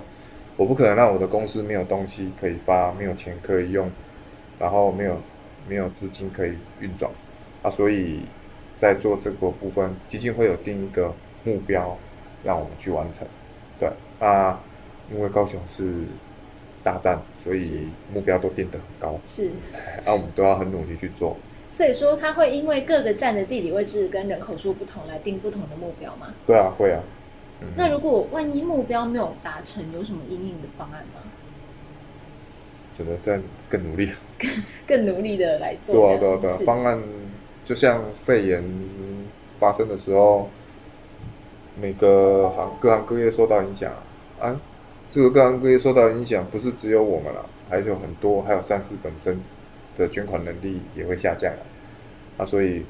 [0.56, 3.92] 我不可能让我的公司没有东西可以发，没有钱可以用，
[4.58, 5.20] 然后没有
[5.68, 7.12] 没有资金可以运转
[7.62, 7.70] 啊。
[7.70, 8.22] 所以
[8.78, 11.14] 在做这个部分，基金会有定一个
[11.44, 11.98] 目标
[12.44, 13.28] 让我们去完成。
[13.78, 13.90] 对
[14.20, 14.60] 啊，
[15.12, 15.84] 因为高雄是
[16.82, 19.20] 大站，所以目标都定得很高。
[19.26, 19.52] 是，
[20.06, 21.38] 那我们都要很努力去做。
[21.76, 26.28] 所以说，他会因为各个站的地理位置跟人口数不同来定不同的目标吗？
[26.48, 27.02] 对啊，会啊。
[27.76, 31.20] 那如果万一目标没有达成，有什么应应的方案吗？
[32.94, 34.10] 只能再更努力，
[34.40, 34.50] 更
[34.88, 35.96] 更努力的来做。
[35.96, 36.58] 对啊，对啊，对啊。
[36.66, 36.98] 方案
[37.66, 38.64] 就像肺炎
[39.60, 40.50] 发生的时候，
[41.78, 43.92] 每个行各行各业受到影响
[44.40, 44.58] 啊。
[45.10, 49.38] 这个各行各业受到影响，不是只有我们了，还有很多，还有善事本身。
[49.98, 51.64] 的捐款能力也会下降啊，
[52.38, 52.86] 那所以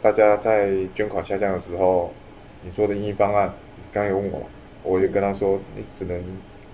[0.00, 2.12] 大家在捐款下降的时候，
[2.62, 3.52] 你说的应方案，
[3.92, 4.42] 刚有问我，
[4.82, 6.22] 我就跟他说，你只能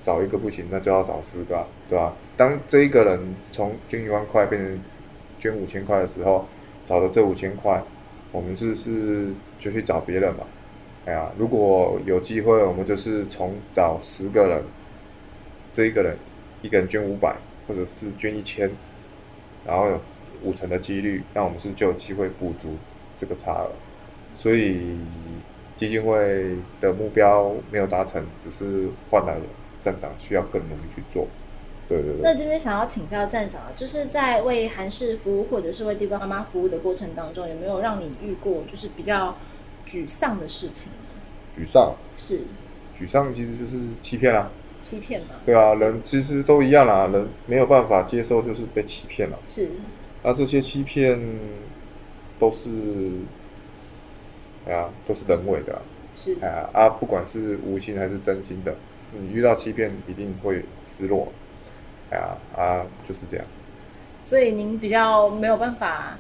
[0.02, 2.12] 找一个不行，那就要找四个，对吧？
[2.36, 4.78] 当这一个人从捐一万块变成
[5.38, 6.46] 捐五千块的时候，
[6.82, 7.82] 少了这五千块，
[8.32, 10.44] 我们是是就去找别人嘛？
[11.06, 14.62] 哎呀，如果有机会，我们就是从找十个人，
[15.72, 16.16] 这一个人
[16.60, 17.36] 一个人捐五百，
[17.68, 18.70] 或者是捐一千。
[19.66, 20.00] 然后有
[20.42, 22.76] 五成的几率，那我们是就有机会补足
[23.16, 23.70] 这个差额。
[24.36, 24.96] 所以
[25.76, 29.36] 基金会的目标没有达成，只是换来
[29.82, 31.26] 站长需要更努力去做。
[31.88, 32.20] 对对对。
[32.22, 39.36] 那这边想要请教站长啊，就是在为韩氏服务或者是为地瓜妈妈服务的过程当中，有没有让你遇过就是比较
[39.86, 40.92] 沮丧的事情？
[41.58, 42.40] 沮丧是。
[42.96, 44.50] 沮丧其实就是欺骗啊。
[44.84, 45.28] 欺骗嘛？
[45.46, 49.38] 对啊，人其实都一样啦，人没有办法接受就是被欺骗了。
[49.46, 49.70] 是。
[50.22, 51.18] 那这些欺骗
[52.38, 52.68] 都是，
[54.66, 55.80] 哎呀，都是人为的。
[56.14, 56.36] 是。
[56.42, 58.76] 哎呀啊，不管是无心还是真心的，
[59.12, 61.32] 你遇到欺骗一定会失落。
[62.10, 63.46] 哎呀啊，就是这样。
[64.22, 66.18] 所以您比较没有办法。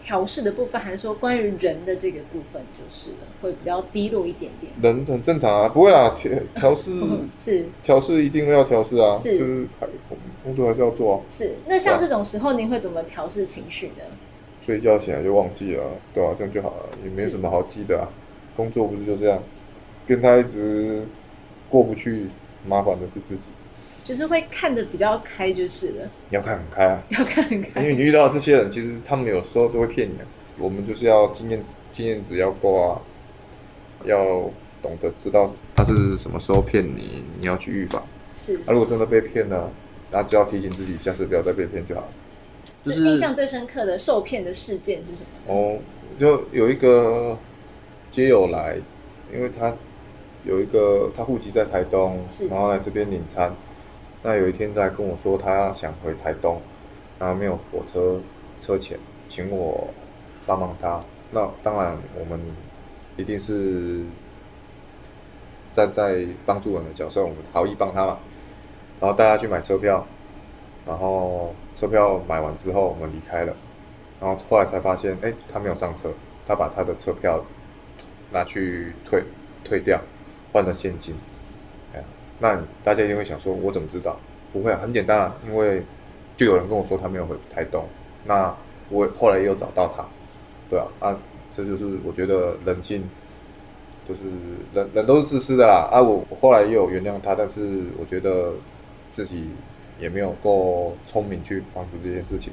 [0.00, 3.10] 调试的部分，还是说关于人的这个部分，就是
[3.42, 4.72] 会比较低落一点点。
[4.80, 7.00] 人很正常啊，不会啊，调调试
[7.36, 9.66] 是调试一定要调试啊，是就是
[10.44, 11.20] 工作还是要做啊。
[11.30, 14.04] 是，那像这种时候，您会怎么调试情绪呢？
[14.62, 15.82] 睡觉起来就忘记了，
[16.14, 18.08] 对啊，这样就好了，也没什么好记的啊。
[18.56, 19.42] 工作不是就这样，
[20.06, 21.06] 跟他一直
[21.68, 22.26] 过不去，
[22.66, 23.42] 麻烦的是自己。
[24.08, 26.10] 就是会看的比较开，就是了。
[26.30, 27.82] 你要看很开啊， 要看很开。
[27.82, 30.24] 因为你遇到这些人，其实他们有时候都会骗你啊。
[30.56, 33.02] 我们就是要经验经验值要够啊，
[34.06, 38.02] 要懂得知道他是什么时候骗你，你要去预防。
[38.34, 38.56] 是。
[38.60, 39.70] 啊，如果真的被骗了，
[40.10, 42.08] 那就要提醒自己，下次不要再被骗就好了。
[42.86, 45.54] 就是印象最深刻的受骗的事件是什么？
[45.54, 45.78] 哦，
[46.18, 47.36] 就有一个
[48.10, 48.78] 街友来，
[49.30, 49.76] 因为他
[50.44, 52.18] 有一个他户籍在台东，
[52.48, 53.54] 然后来这边领餐。
[54.22, 56.60] 那有一天在跟我说，他想回台东，
[57.18, 58.20] 然后没有火车
[58.60, 59.88] 车钱，请我
[60.44, 61.00] 帮帮他。
[61.30, 62.40] 那当然，我们
[63.16, 64.02] 一定是
[65.72, 68.18] 站在帮助人的角色，我们好意帮他嘛。
[69.00, 70.04] 然后带他去买车票，
[70.84, 73.54] 然后车票买完之后，我们离开了。
[74.20, 76.10] 然后后来才发现，哎，他没有上车，
[76.44, 77.44] 他把他的车票
[78.32, 79.22] 拿去退
[79.62, 80.00] 退掉，
[80.52, 81.14] 换了现金。
[82.40, 84.16] 哎，那大家一定会想说，我怎么知道？
[84.52, 85.82] 不会啊，很简单啊，因为
[86.36, 87.84] 就有人跟我说他没有回台东。
[88.24, 88.54] 那
[88.88, 90.04] 我后来也有找到他。
[90.70, 91.16] 对啊，啊，
[91.50, 93.02] 这就是我觉得人性，
[94.08, 94.22] 就是
[94.72, 95.88] 人人都是自私的啦。
[95.90, 98.52] 啊，我我后来也有原谅他，但是我觉得
[99.12, 99.54] 自己
[99.98, 102.52] 也没有够聪明去防止这件事情。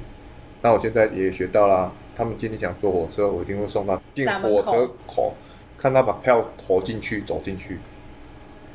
[0.62, 5.34] 那我现在也学到啦，他们今天想坐火车，我一定会送他进火车口，
[5.78, 7.78] 看他把票投进去走进去，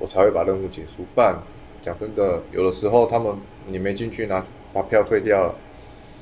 [0.02, 1.06] 我才会把任务结束。
[1.14, 1.36] 不然
[1.82, 3.34] 讲真的，有的时候他们
[3.68, 5.56] 你没进去拿把票退掉了，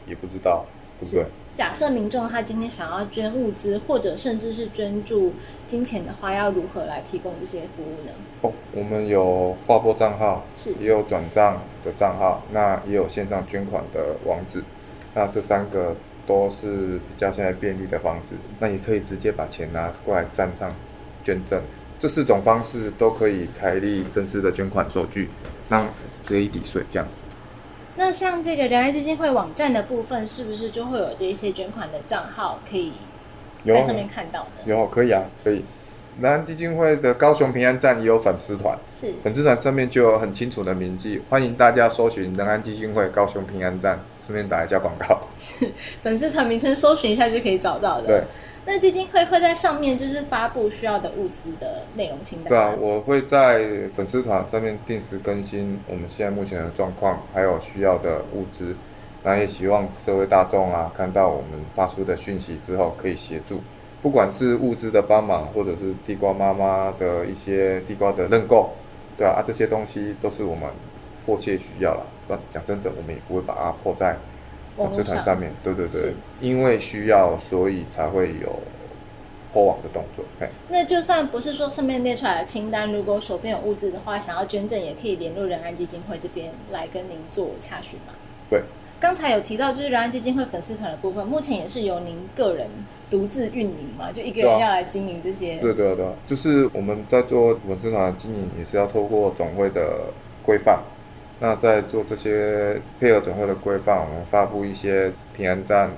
[0.06, 0.65] 也不知道，
[1.00, 1.26] 对不对？
[1.56, 5.34] 假设民众他今天想要捐物资，或者甚至是捐助
[5.68, 8.13] 金钱的话，要如何来提供这些服务呢？
[8.42, 14.63] 哦，我们有划拨账号，是也有转账的账号，那也有线上捐款的网址，
[15.13, 15.94] 那这三个
[16.26, 18.36] 都是比较现在便利的方式。
[18.60, 20.72] 那也可以直接把钱拿过来站上
[21.26, 21.62] 捐赠，
[21.99, 25.29] 这四种方式都可以开立正式的捐款收据，
[25.67, 25.85] 让
[26.25, 27.23] 可以抵税这样子。
[27.97, 32.93] 那像这个仁爱基金会网站的部分，是不是就会有这一些捐款的账号可以
[33.67, 34.63] 在上面看到呢？
[34.65, 35.65] 有，可以啊，可以。
[36.21, 45.21] 仁安基金会的高雄平安站也有粉丝团，是粉丝团上面就有很清楚的铭记，欢迎大家搜寻仁安基金会高雄平安站，顺便打一下广告。
[45.38, 45.69] 是
[46.01, 48.07] 粉丝团名称搜寻一下就可以找到的。
[48.07, 48.23] 对。
[48.65, 52.50] 那基金会会在上面就是发布需要的物资的内容清单。
[52.50, 58.76] 对啊，我会在粉丝团上面定时更新我们现在目前的状况，还有需要的物资。
[59.24, 63.60] 那也希望社会大众啊，看到我们发出的讯息之后，可以协助，
[64.02, 68.69] 不管是物资的帮忙，或者是地瓜妈妈的一些地瓜的认购，
[69.17, 70.69] 对啊，啊这些东西都是我们
[71.26, 72.06] 迫切需要了。
[72.28, 74.15] 那讲真的，我们也不会把它破在。
[74.88, 78.60] 粉丝团上面对对对，因为需要，所以才会有
[79.52, 80.24] 破网的动作。
[80.70, 88.13] 那就算不是说上面列出来的清单，如果手边有物资的话，想要捐赠也可以联络仁安基金会这边来跟您做查询嘛。
[88.50, 88.62] 对，
[89.00, 92.68] 刚才有提到就是仁安基金会粉丝团的部分，目前也是由您个人
[93.10, 95.58] 独自运营嘛，就一个人要来经营这些。
[95.58, 100.13] 对对对，就是我们在做粉丝团经营，也是要透过总会的
[100.44, 100.80] 规范。
[101.41, 105.89] 那在做这些配合总会的规范，我们发布一些平安站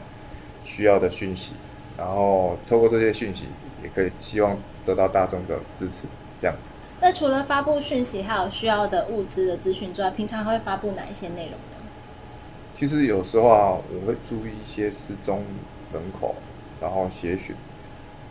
[0.64, 1.54] 需要的讯息，
[1.98, 3.46] 然后透过这些讯息，
[3.82, 6.06] 也可以希望得到大众的支持，
[6.40, 6.70] 这样子。
[7.00, 11.90] 那除了发布讯息，还有需要的物资的资讯之外，平常会发布哪一些内容呢？
[12.76, 15.42] 其实有时候啊，我会注意一些失踪
[15.92, 16.36] 人口，
[16.80, 17.56] 然后协寻，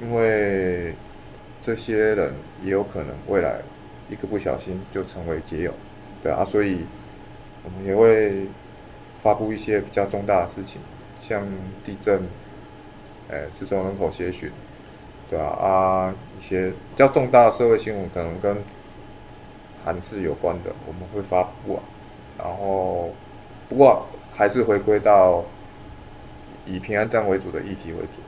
[0.00, 0.94] 因为
[1.60, 3.56] 这些人也有可能未来
[4.08, 5.74] 一个不小心就成为结友，
[6.22, 6.86] 对啊，所以。
[7.64, 8.46] 我们也会
[9.22, 10.80] 发布一些比较重大的事情，
[11.20, 11.46] 像
[11.84, 12.22] 地震、
[13.28, 14.50] 诶失踪人口协寻，
[15.28, 18.56] 对啊啊一些比较重大的社会新闻，可能跟
[19.84, 21.82] 韩事有关的，我们会发布啊。
[22.38, 23.10] 然后
[23.68, 25.44] 不过还是回归到
[26.64, 28.20] 以平安站为主的议题为主。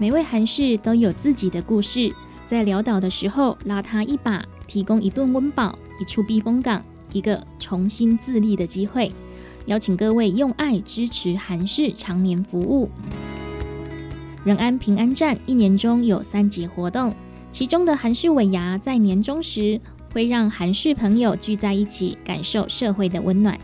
[0.00, 2.10] 每位韩氏都有自己的故事，
[2.46, 6.82] 在潦倒的时候拉他一把，提供一顿温饱、一处避风港、
[7.12, 9.12] 一个重新自立的机会。
[9.66, 12.88] 邀请各位用爱支持韩氏常年服务。
[14.42, 17.14] 仁安平安站一年中有三节活动，
[17.52, 19.78] 其中的韩氏尾牙在年终时
[20.14, 23.60] 会让韩氏朋友聚在一起，感受社会的温暖。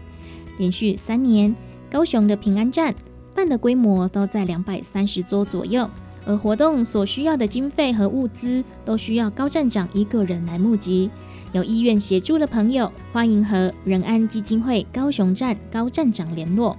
[0.58, 1.56] 连续三年，
[1.90, 2.94] 高雄的平安站
[3.34, 5.88] 办的规模都在两百三十桌左右。
[6.26, 11.10] 而活动所需要的经费和物资，都需要高站长一个人来募集。
[11.52, 16.76] 有意愿协助的朋友，欢迎和仁安基金会高雄站高站长联络：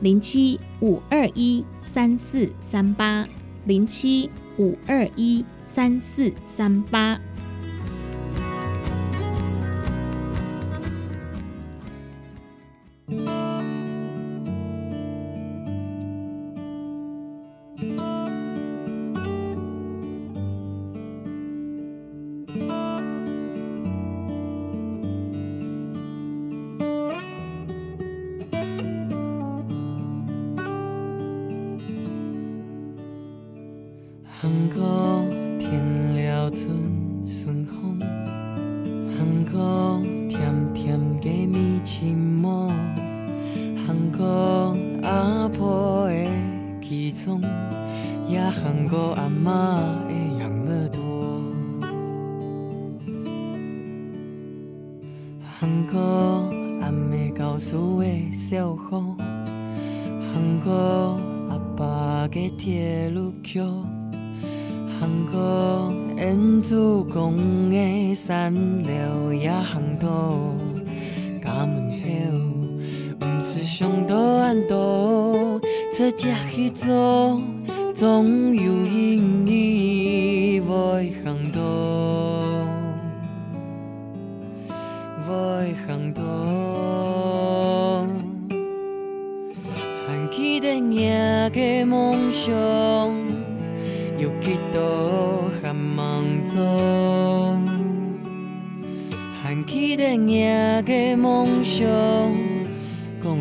[0.00, 3.26] 零七五二一三四三八
[3.64, 7.18] 零七五二一三四三八。
[42.06, 42.68] 米青毛，
[43.86, 46.26] 韩国阿婆的
[46.80, 47.40] 起床，
[48.28, 51.02] 也韩国阿妈的养乐多，
[55.44, 56.48] 韩国
[56.80, 58.78] 阿妹教书的小雨，
[60.32, 61.18] 韩国
[61.50, 63.64] 阿爸的铁路桥。
[64.98, 70.38] 韩国演主公的山流也行到
[73.76, 75.60] 不是上多安多，
[75.92, 77.38] 这只去做，
[77.92, 81.60] 总有意义会行到，
[85.26, 86.22] 会行到，
[90.06, 91.10] 还记得你
[91.50, 92.54] 的梦想。
[94.18, 97.60] 有几多还忙做，
[99.42, 100.40] 还记得你
[100.86, 101.86] 的梦想，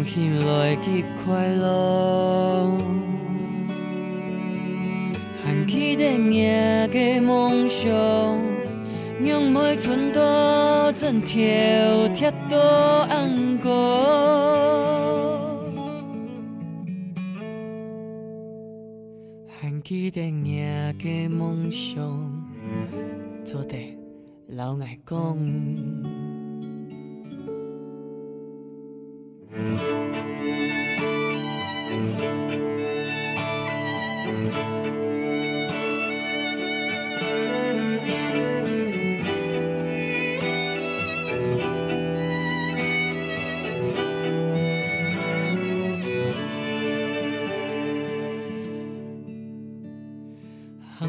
[0.05, 2.77] 讲起来极快乐。
[5.43, 6.43] 还记得你
[6.89, 7.89] 的梦想，
[9.19, 11.39] 用每寸多针条
[12.13, 12.59] 贴到
[13.09, 14.35] 安过。
[19.83, 20.63] 记得你
[20.97, 22.43] 的梦想，
[23.43, 23.95] 做得
[24.47, 26.24] 老爱讲。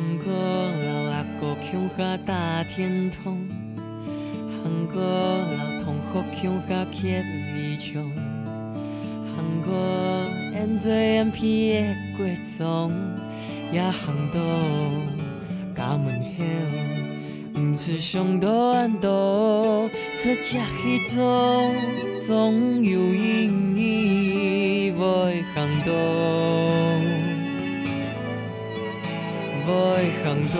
[0.07, 3.45] 韩国佬阿哥穷下大天通，
[4.63, 7.09] 韩国老同学强甲刻
[7.59, 8.09] 意唱，
[9.35, 9.75] 韩国
[10.53, 12.25] 演做演皮的过
[12.57, 12.93] 装，
[13.73, 14.39] 也行到
[15.75, 21.69] 家门口，不是上多安多，出只去做，
[22.25, 25.93] 总有意义会行到，
[29.67, 29.75] 会
[30.23, 30.57] 行到。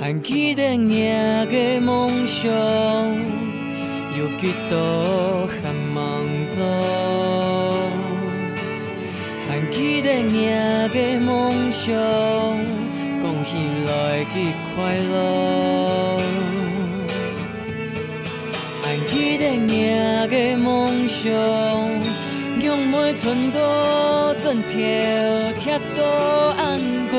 [0.00, 1.10] 还记得你
[1.50, 2.50] 的梦想，
[4.16, 6.64] 有几多还忙做？
[9.48, 10.46] 还记得你
[10.94, 11.92] 的梦想，
[13.22, 13.50] 讲起
[13.86, 13.90] 来
[14.32, 14.34] 极
[14.74, 14.74] 快
[15.12, 15.12] 乐。
[18.82, 19.70] 还记得你
[20.28, 21.30] 的梦想，
[22.60, 23.60] 用每寸多
[24.46, 24.78] 针条
[25.58, 26.04] 贴到
[26.56, 27.18] 安过。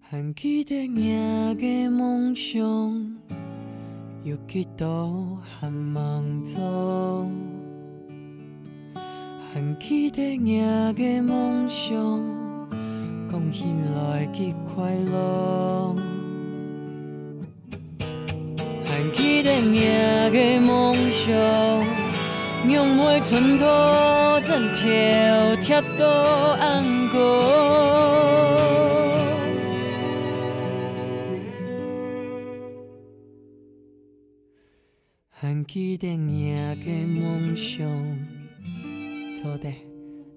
[0.00, 1.12] 还记得你
[1.56, 2.62] 的梦想，
[4.24, 7.30] 有几多还忙做？
[9.56, 10.60] 还记得你
[10.92, 11.96] 的梦想，
[13.26, 15.96] 讲起来极快乐。
[18.84, 19.80] 还记得你
[20.30, 21.34] 的梦想，
[22.68, 23.64] 用每寸土
[24.46, 26.06] 针条贴到
[26.60, 27.16] 安过。
[35.30, 36.52] 还记得你
[36.84, 37.88] 的梦想，
[39.46, 39.72] 做得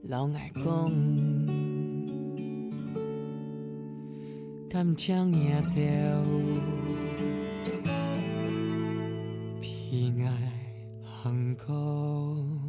[0.03, 0.63] 老爱讲，
[4.69, 5.81] 敢将你掉
[9.59, 10.31] 偏爱
[11.03, 12.68] 韩国。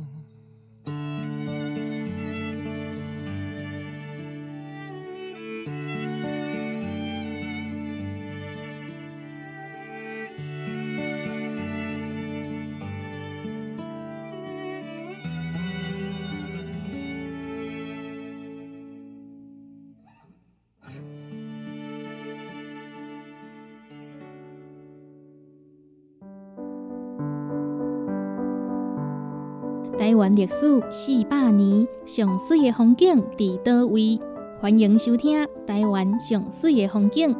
[30.40, 34.18] 历史四百年，上水的风景伫倒位？
[34.58, 37.34] 欢迎收听《台湾上水的风景》，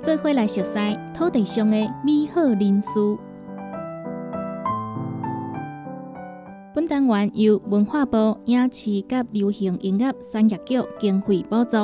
[0.00, 0.78] 做伙来熟悉
[1.12, 3.00] 土地上的美好人事。
[6.72, 11.76] 本单元由文化部影视及流行音乐产业局经费补助。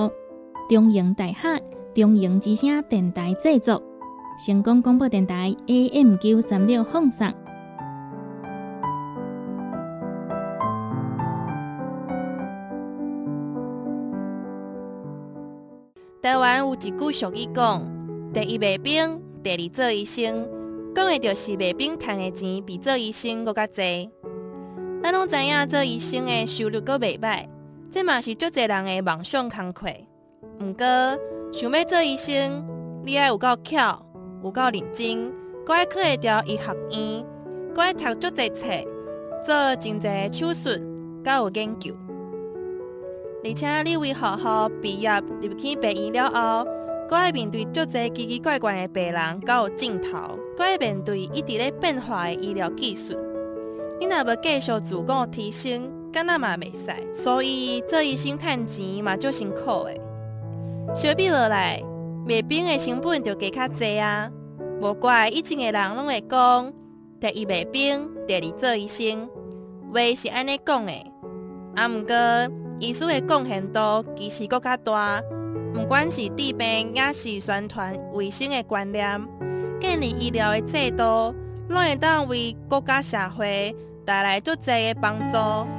[0.68, 1.60] 中营大学
[1.92, 3.82] 中营之声电台制作，
[4.46, 7.26] 成功广播电台 AM 九三六放送。
[16.30, 17.84] 台湾有一句俗语讲
[18.32, 20.48] ：“第一卖兵，第二做医生。”
[20.94, 24.08] 讲的就是卖兵赚的钱比做医生搁较济。
[25.02, 27.48] 咱拢知影做医生的收入搁袂歹，
[27.90, 29.88] 这嘛是足侪人的梦想工课。
[30.60, 30.86] 毋过，
[31.52, 32.64] 想要做医生，
[33.04, 34.00] 你爱有够巧，
[34.44, 35.32] 有够认真，
[35.66, 37.26] 搁爱考会调医学院，
[37.74, 38.68] 搁爱读足侪册，
[39.44, 40.80] 做真侪手术，
[41.24, 41.92] 甲有研究。
[43.42, 45.10] 而且你为学校毕业
[45.40, 46.68] 入去病院了后，
[47.08, 53.18] 搁爱面对足侪奇奇怪怪的病人，甲有镜头，搁爱面对一直咧变化的医疗技术。
[53.98, 57.14] 你若要继续自我提升，敢若嘛袂使。
[57.14, 59.94] 所以做医生趁钱嘛足辛苦的。
[60.94, 61.82] 相比落来，
[62.28, 64.30] 卖冰的成本就加较济啊。
[64.80, 66.72] 无怪以前的人拢会讲，
[67.18, 69.28] 第一卖冰，第二做医生，
[69.92, 70.92] 话是安尼讲的。
[71.74, 72.69] 啊，毋过。
[72.80, 75.22] 医师的贡献度其实搁较大，
[75.74, 79.20] 不管是治病，也是宣传卫生的观念，
[79.78, 81.34] 建立医疗的制度，
[81.68, 83.76] 拢会当为国家社会
[84.06, 85.36] 带来足侪的帮助。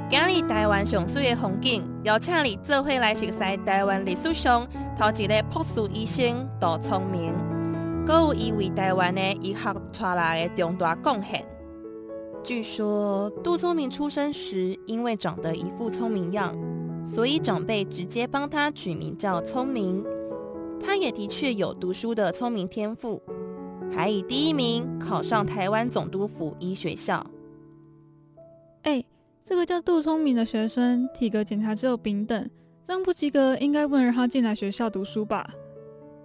[0.08, 4.64] 今日台湾上水的风景，邀请你做伙来熟悉台湾历史上
[4.96, 7.34] 头一个博士医生杜聪明，
[8.06, 11.44] 搁有伊为台湾的医学带来的重大贡献。
[12.44, 16.54] 据说杜聪明出生时，因为长得一副聪明样。
[17.04, 20.04] 所以长辈直接帮他取名叫聪明，
[20.80, 23.20] 他也的确有读书的聪明天赋，
[23.90, 27.24] 还以第一名考上台湾总督府医学校。
[28.82, 29.04] 哎，
[29.44, 32.50] 这个叫杜聪明的学生体格检查只有丙等，
[32.84, 35.48] 这样不及格，应该不能让他进来学校读书吧？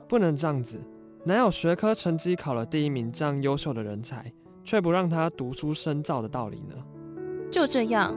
[0.08, 0.78] 不能这样子，
[1.24, 4.32] 哪有学科成绩考了第一名这样优秀的人才，
[4.64, 6.76] 却不让他读书深造的道理呢？
[7.52, 8.16] 就这样。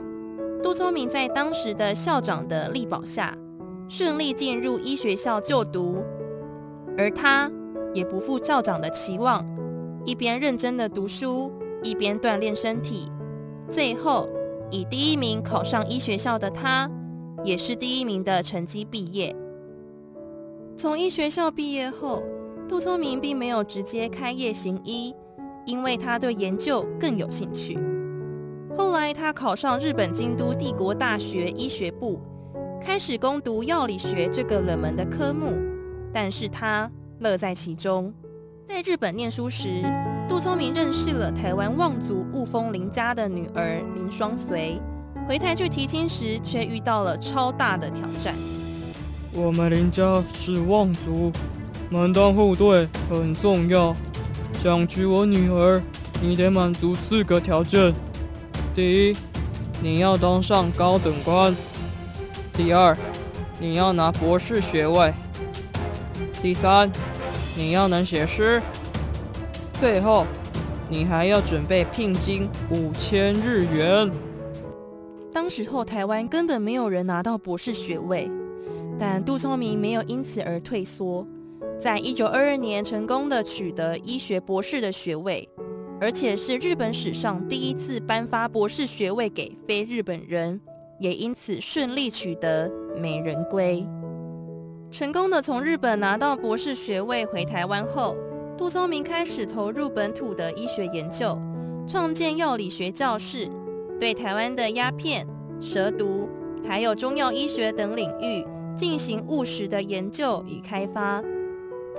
[0.63, 3.35] 杜聪明在当时的校长的力保下，
[3.89, 6.03] 顺利进入医学校就读，
[6.97, 7.51] 而他
[7.93, 9.43] 也不负校长的期望，
[10.05, 11.51] 一边认真的读书，
[11.81, 13.11] 一边锻炼身体，
[13.67, 14.29] 最后
[14.69, 16.87] 以第一名考上医学校的他，
[17.43, 19.35] 也是第一名的成绩毕业。
[20.77, 22.21] 从医学校毕业后，
[22.69, 25.13] 杜聪明并没有直接开业行医，
[25.65, 27.77] 因为他对研究更有兴趣。
[28.77, 32.19] 后来，他考上日本京都帝国大学医学部，
[32.79, 35.57] 开始攻读药理学这个冷门的科目。
[36.13, 38.13] 但是他乐在其中。
[38.67, 39.83] 在日本念书时，
[40.29, 44.81] 杜聪明认识了台湾望族雾峰林家的女儿林双随。
[45.27, 48.33] 回台去提亲时，却遇到了超大的挑战。
[49.33, 51.31] 我们林家是望族，
[51.89, 53.95] 门当户对很重要。
[54.63, 55.81] 想娶我女儿，
[56.21, 57.93] 你得满足四个条件。
[58.73, 59.17] 第一，
[59.81, 61.53] 你要当上高等官；
[62.53, 62.97] 第二，
[63.59, 65.11] 你要拿博士学位；
[66.41, 66.89] 第三，
[67.57, 68.61] 你要能写诗；
[69.77, 70.25] 最后，
[70.87, 74.09] 你还要准备聘金五千日元。
[75.33, 78.31] 当时候台湾根本没有人拿到博士学位，
[78.97, 81.27] 但杜聪明没有因此而退缩，
[81.77, 85.49] 在一九二二年成功的取得医学博士的学位。
[86.01, 90.59] 而且是日本史上第一次颁发博士学位给非日本人，
[90.99, 93.87] 也因此顺利取得美人归。
[94.89, 98.17] 成功的从日本拿到博士学位回台湾后，
[98.57, 101.39] 杜聪明开始投入本土的医学研究，
[101.87, 103.47] 创建药理学教室，
[103.99, 105.27] 对台湾的鸦片、
[105.61, 106.27] 蛇毒
[106.67, 108.43] 还有中药医学等领域
[108.75, 111.23] 进行务实的研究与开发。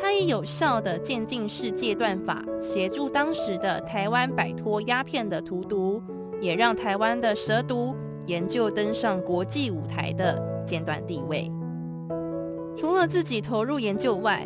[0.03, 6.03] 他以有效的渐进式戒断法，协助当时的台湾摆脱鸦片的荼毒，
[6.41, 7.95] 也让台湾的蛇毒
[8.27, 10.37] 研究登上国际舞台的
[10.67, 11.49] 尖端地位。
[12.77, 14.45] 除了自己投入研究外，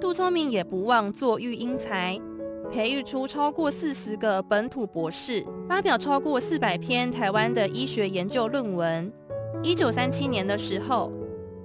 [0.00, 2.18] 杜聪明也不忘做育英才，
[2.68, 9.12] 培育出超过四十个本土博士，发表超过四百篇台湾的医学研究论文。
[9.62, 11.12] 一九三七年的时候。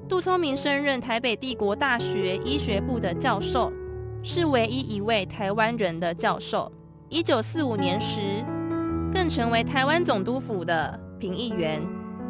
[0.07, 3.73] 杜聪明升任台北帝国大学医学部的教授，
[4.21, 6.71] 是唯一一位台湾人的教授。
[7.09, 8.43] 一九四五年时，
[9.11, 11.81] 更成为台湾总督府的评议员。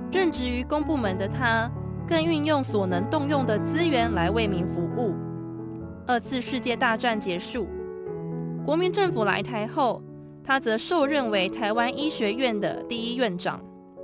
[0.09, 1.69] 任职于公部门的他，
[2.07, 5.13] 更运用所能动用的资源来为民服务。
[6.07, 7.67] 二次世界大战结束，
[8.63, 10.01] 国民政府来台后，
[10.45, 13.59] 他则受任为台湾医学院的第一院长。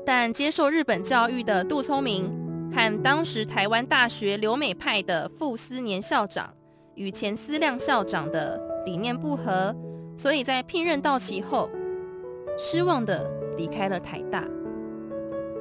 [0.06, 2.41] 但接受日本教育的杜聪明。
[2.74, 6.54] 和当时台湾大学留美派的傅斯年校长
[6.96, 9.76] 与前思亮校长的理念不合，
[10.16, 11.70] 所以在聘任到期后，
[12.58, 14.48] 失望的离开了台大。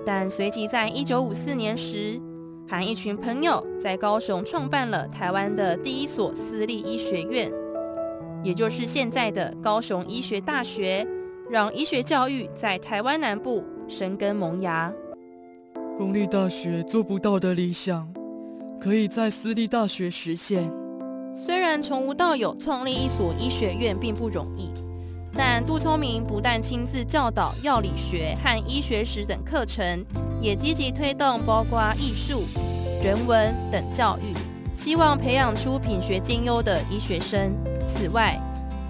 [0.06, 2.20] 但随即在一九五四年时，
[2.68, 7.52] 和一群朋友在高雄创办了台湾的第一所私立医学院，
[8.42, 11.06] 也就是现在的高雄医学大学，
[11.50, 14.92] 让医学教育在台湾南部生根萌芽。
[16.01, 18.09] 公立大学做不到的理想，
[18.80, 20.72] 可以在私立大学实现。
[21.30, 24.70] 虽然从无到有创立一所医学院并不容易。
[25.34, 30.03] 但杜聪明不但亲自教导药理学和医学史等课程，
[30.40, 32.44] 也积极推动包括艺术、
[33.05, 34.32] 人文等教育，
[34.72, 37.53] 希望培养出品学兼优的医学生。
[37.86, 38.40] 此外，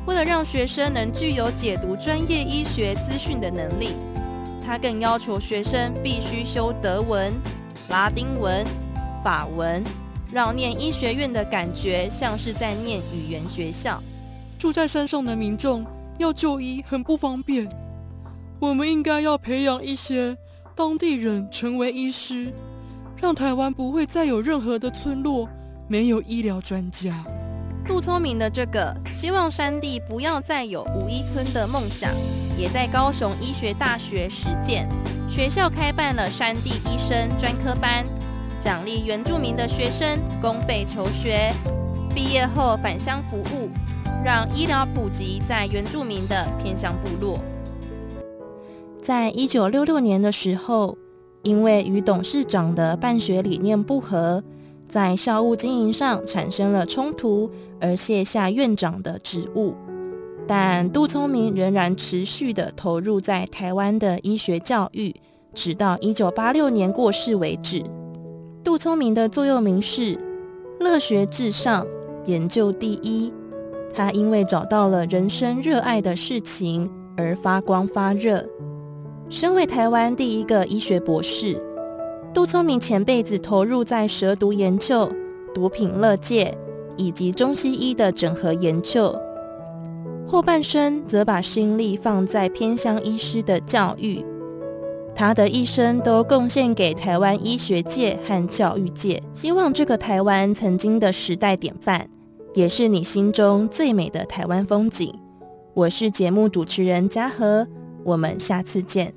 [0.07, 3.95] 为了让学生能具有解读专业医学资讯的能力，
[4.65, 7.33] 他更要求学生必须修德文、
[7.89, 8.65] 拉丁文、
[9.25, 9.83] 法文，
[10.33, 14.03] 让念医学院的感觉像是在念语言学校。
[14.59, 15.85] 住在山上的民众。
[16.19, 17.67] 要就医很不方便，
[18.59, 20.37] 我们应该要培养一些
[20.77, 22.53] 当地人成为医师，
[23.17, 25.49] 让台湾不会再有任何的村落
[25.89, 27.25] 没有医疗专家。
[27.87, 32.11] 杜聪明的这个希望山地不要再有无医村的梦想，
[32.57, 34.89] 也在高雄医学大学实践。
[35.29, 38.05] 学校开办了山地医生专科班，
[38.61, 41.53] 奖励原住民的学生公费求学，
[42.15, 43.71] 毕业后返乡服务。
[44.23, 47.39] 让医疗普及在原住民的偏乡部落。
[49.01, 50.99] 在一九六六年的时候，
[51.43, 54.45] 因为与董事长的办学理念不合，
[54.91, 57.49] 在校务经营上产生了冲突，
[57.81, 59.75] 而卸下院长的职务。
[60.49, 65.15] 但杜聪明仍然持续的投入在台湾的医学教育，
[65.55, 67.85] 直到一九八六年过世为止。
[68.65, 70.19] 杜聪明的座右铭是
[70.81, 71.87] “乐学至上，
[72.25, 73.33] 研究第一”。
[73.95, 78.45] 他因为找到了人生热爱的事情而发光发热。
[79.29, 81.63] 身为台湾第一个医学博士，
[82.33, 85.11] 杜聪明前辈子投入在蛇毒研究、
[85.53, 86.57] 毒品乐界
[86.97, 89.15] 以及中西医的整合研究，
[90.25, 94.25] 后半生则把心力放在偏乡医师的教育。
[95.13, 102.09] 他的一生都贡献给台湾医学界和教育界，希望这个台湾曾经的时代典范。
[102.55, 105.13] 也是你心中最美的台湾风景。
[105.73, 107.67] 我是节目主持人嘉禾，
[108.05, 109.15] 我们下次见。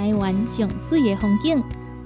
[0.00, 1.62] 台湾上水的风景，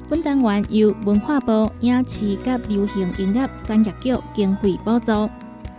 [0.08, 5.30] 本单元由文化部影视及流行音乐产业局经费补助，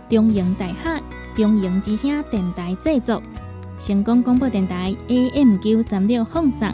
[0.08, 1.02] 中营大学
[1.34, 3.22] 中营之声电台制作，
[3.78, 6.72] 成功广播电台 AM 九三六放送。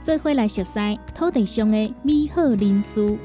[0.00, 3.18] 做伙来熟悉土地上的美好人事。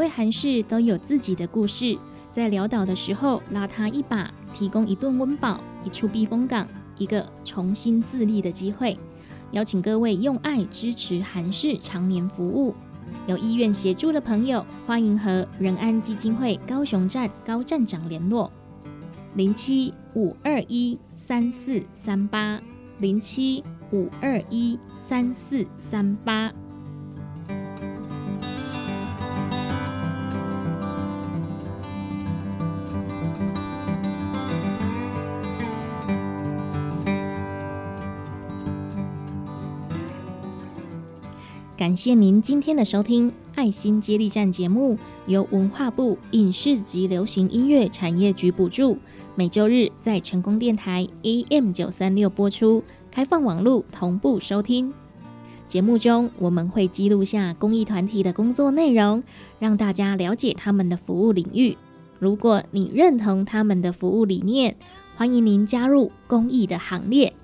[0.00, 1.98] 位韩氏都有自己的故事，
[2.30, 8.98] 在潦倒的时候拉他一把，提供一顿温饱、一处避风港、一个重新自立的机会。
[9.50, 12.74] 邀请各位用爱支持韩氏常年服务。
[13.26, 18.50] 有意愿协助的朋友，欢迎和仁安基金会高雄站高站长联络：
[19.34, 22.58] 零七五二一三四三八
[23.00, 26.50] 零七五二一三四三八。
[41.90, 48.96] 感谢您今天的收听，《爱心接力站》节目由文化部影视及流行音乐产业局补助，
[49.34, 54.94] 每周日在成功电台 AM 九三六播出，开放网络同步收听。
[55.66, 59.24] 节目中我们会记录下公益团体的工作内容，
[59.58, 61.76] 让大家了解他们的服务领域。
[62.20, 64.76] 如果你认同他们的服务理念，
[65.16, 67.34] 欢迎您加入公益的行列。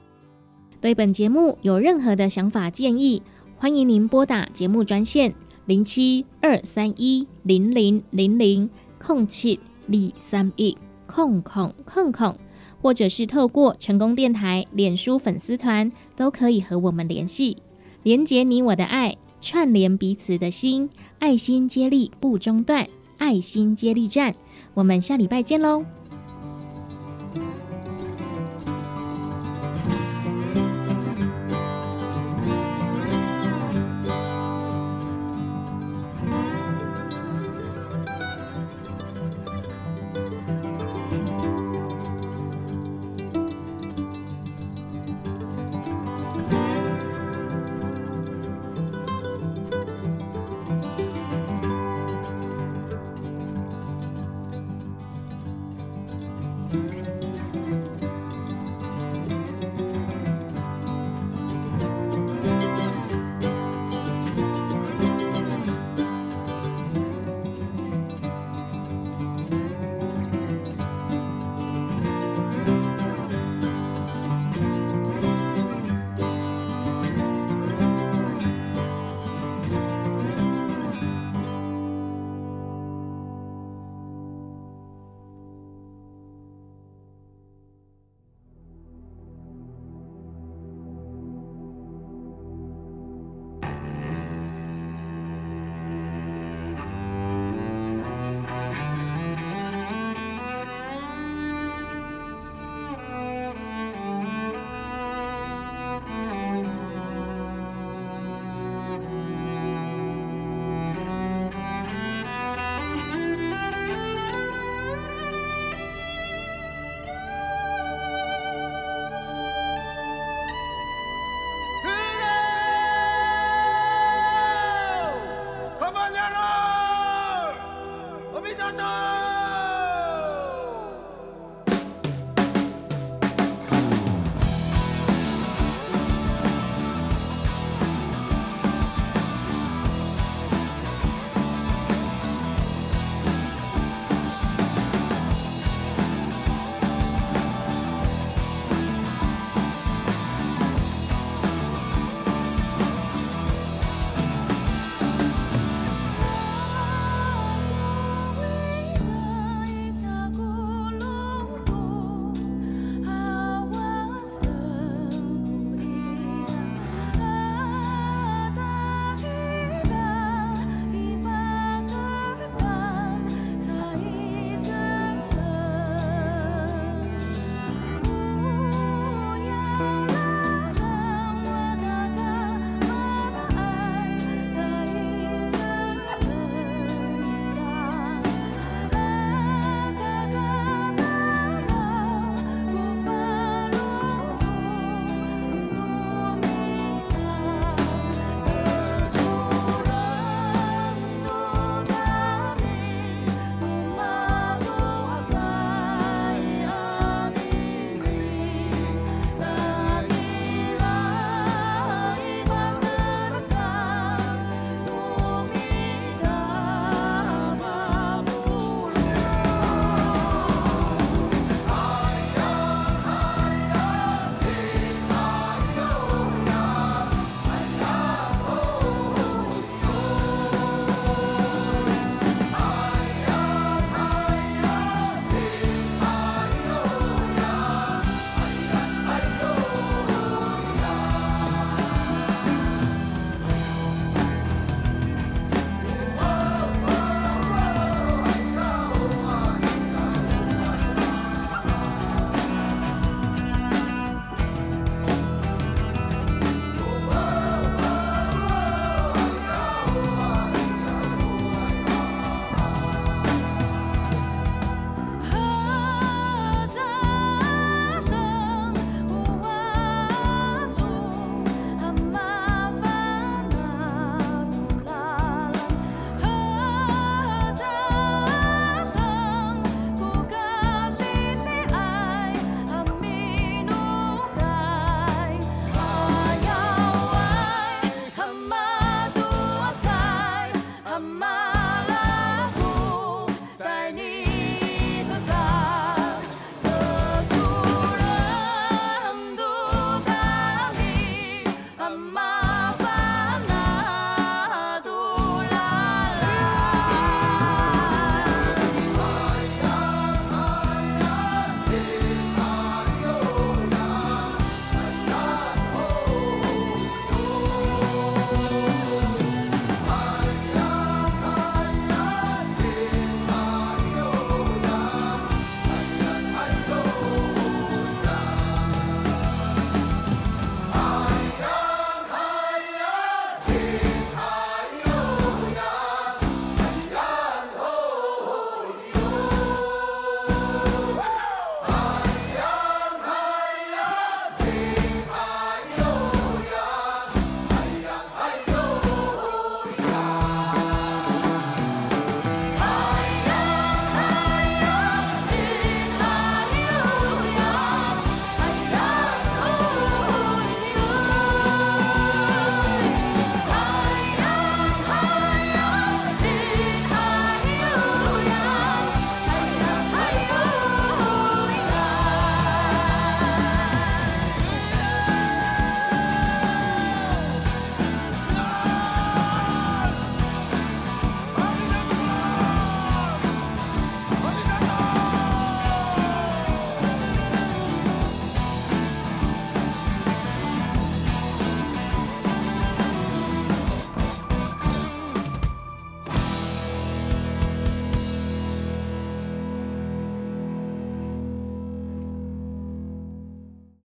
[0.80, 3.22] 对本节目有任何的想法建议，
[3.58, 5.34] 欢迎您拨打节目专线
[5.64, 10.76] 零七二三一零零零零空七二三一
[11.06, 12.36] 空空空空，
[12.82, 17.56] 或者是透过成功电台脸书粉丝团，都可以和我们联系，
[18.02, 22.86] 连接你我的爱，串联彼此的心，爱心接力不中断，
[23.16, 24.34] 爱心接力站，
[24.74, 25.95] 我们下礼拜见喽。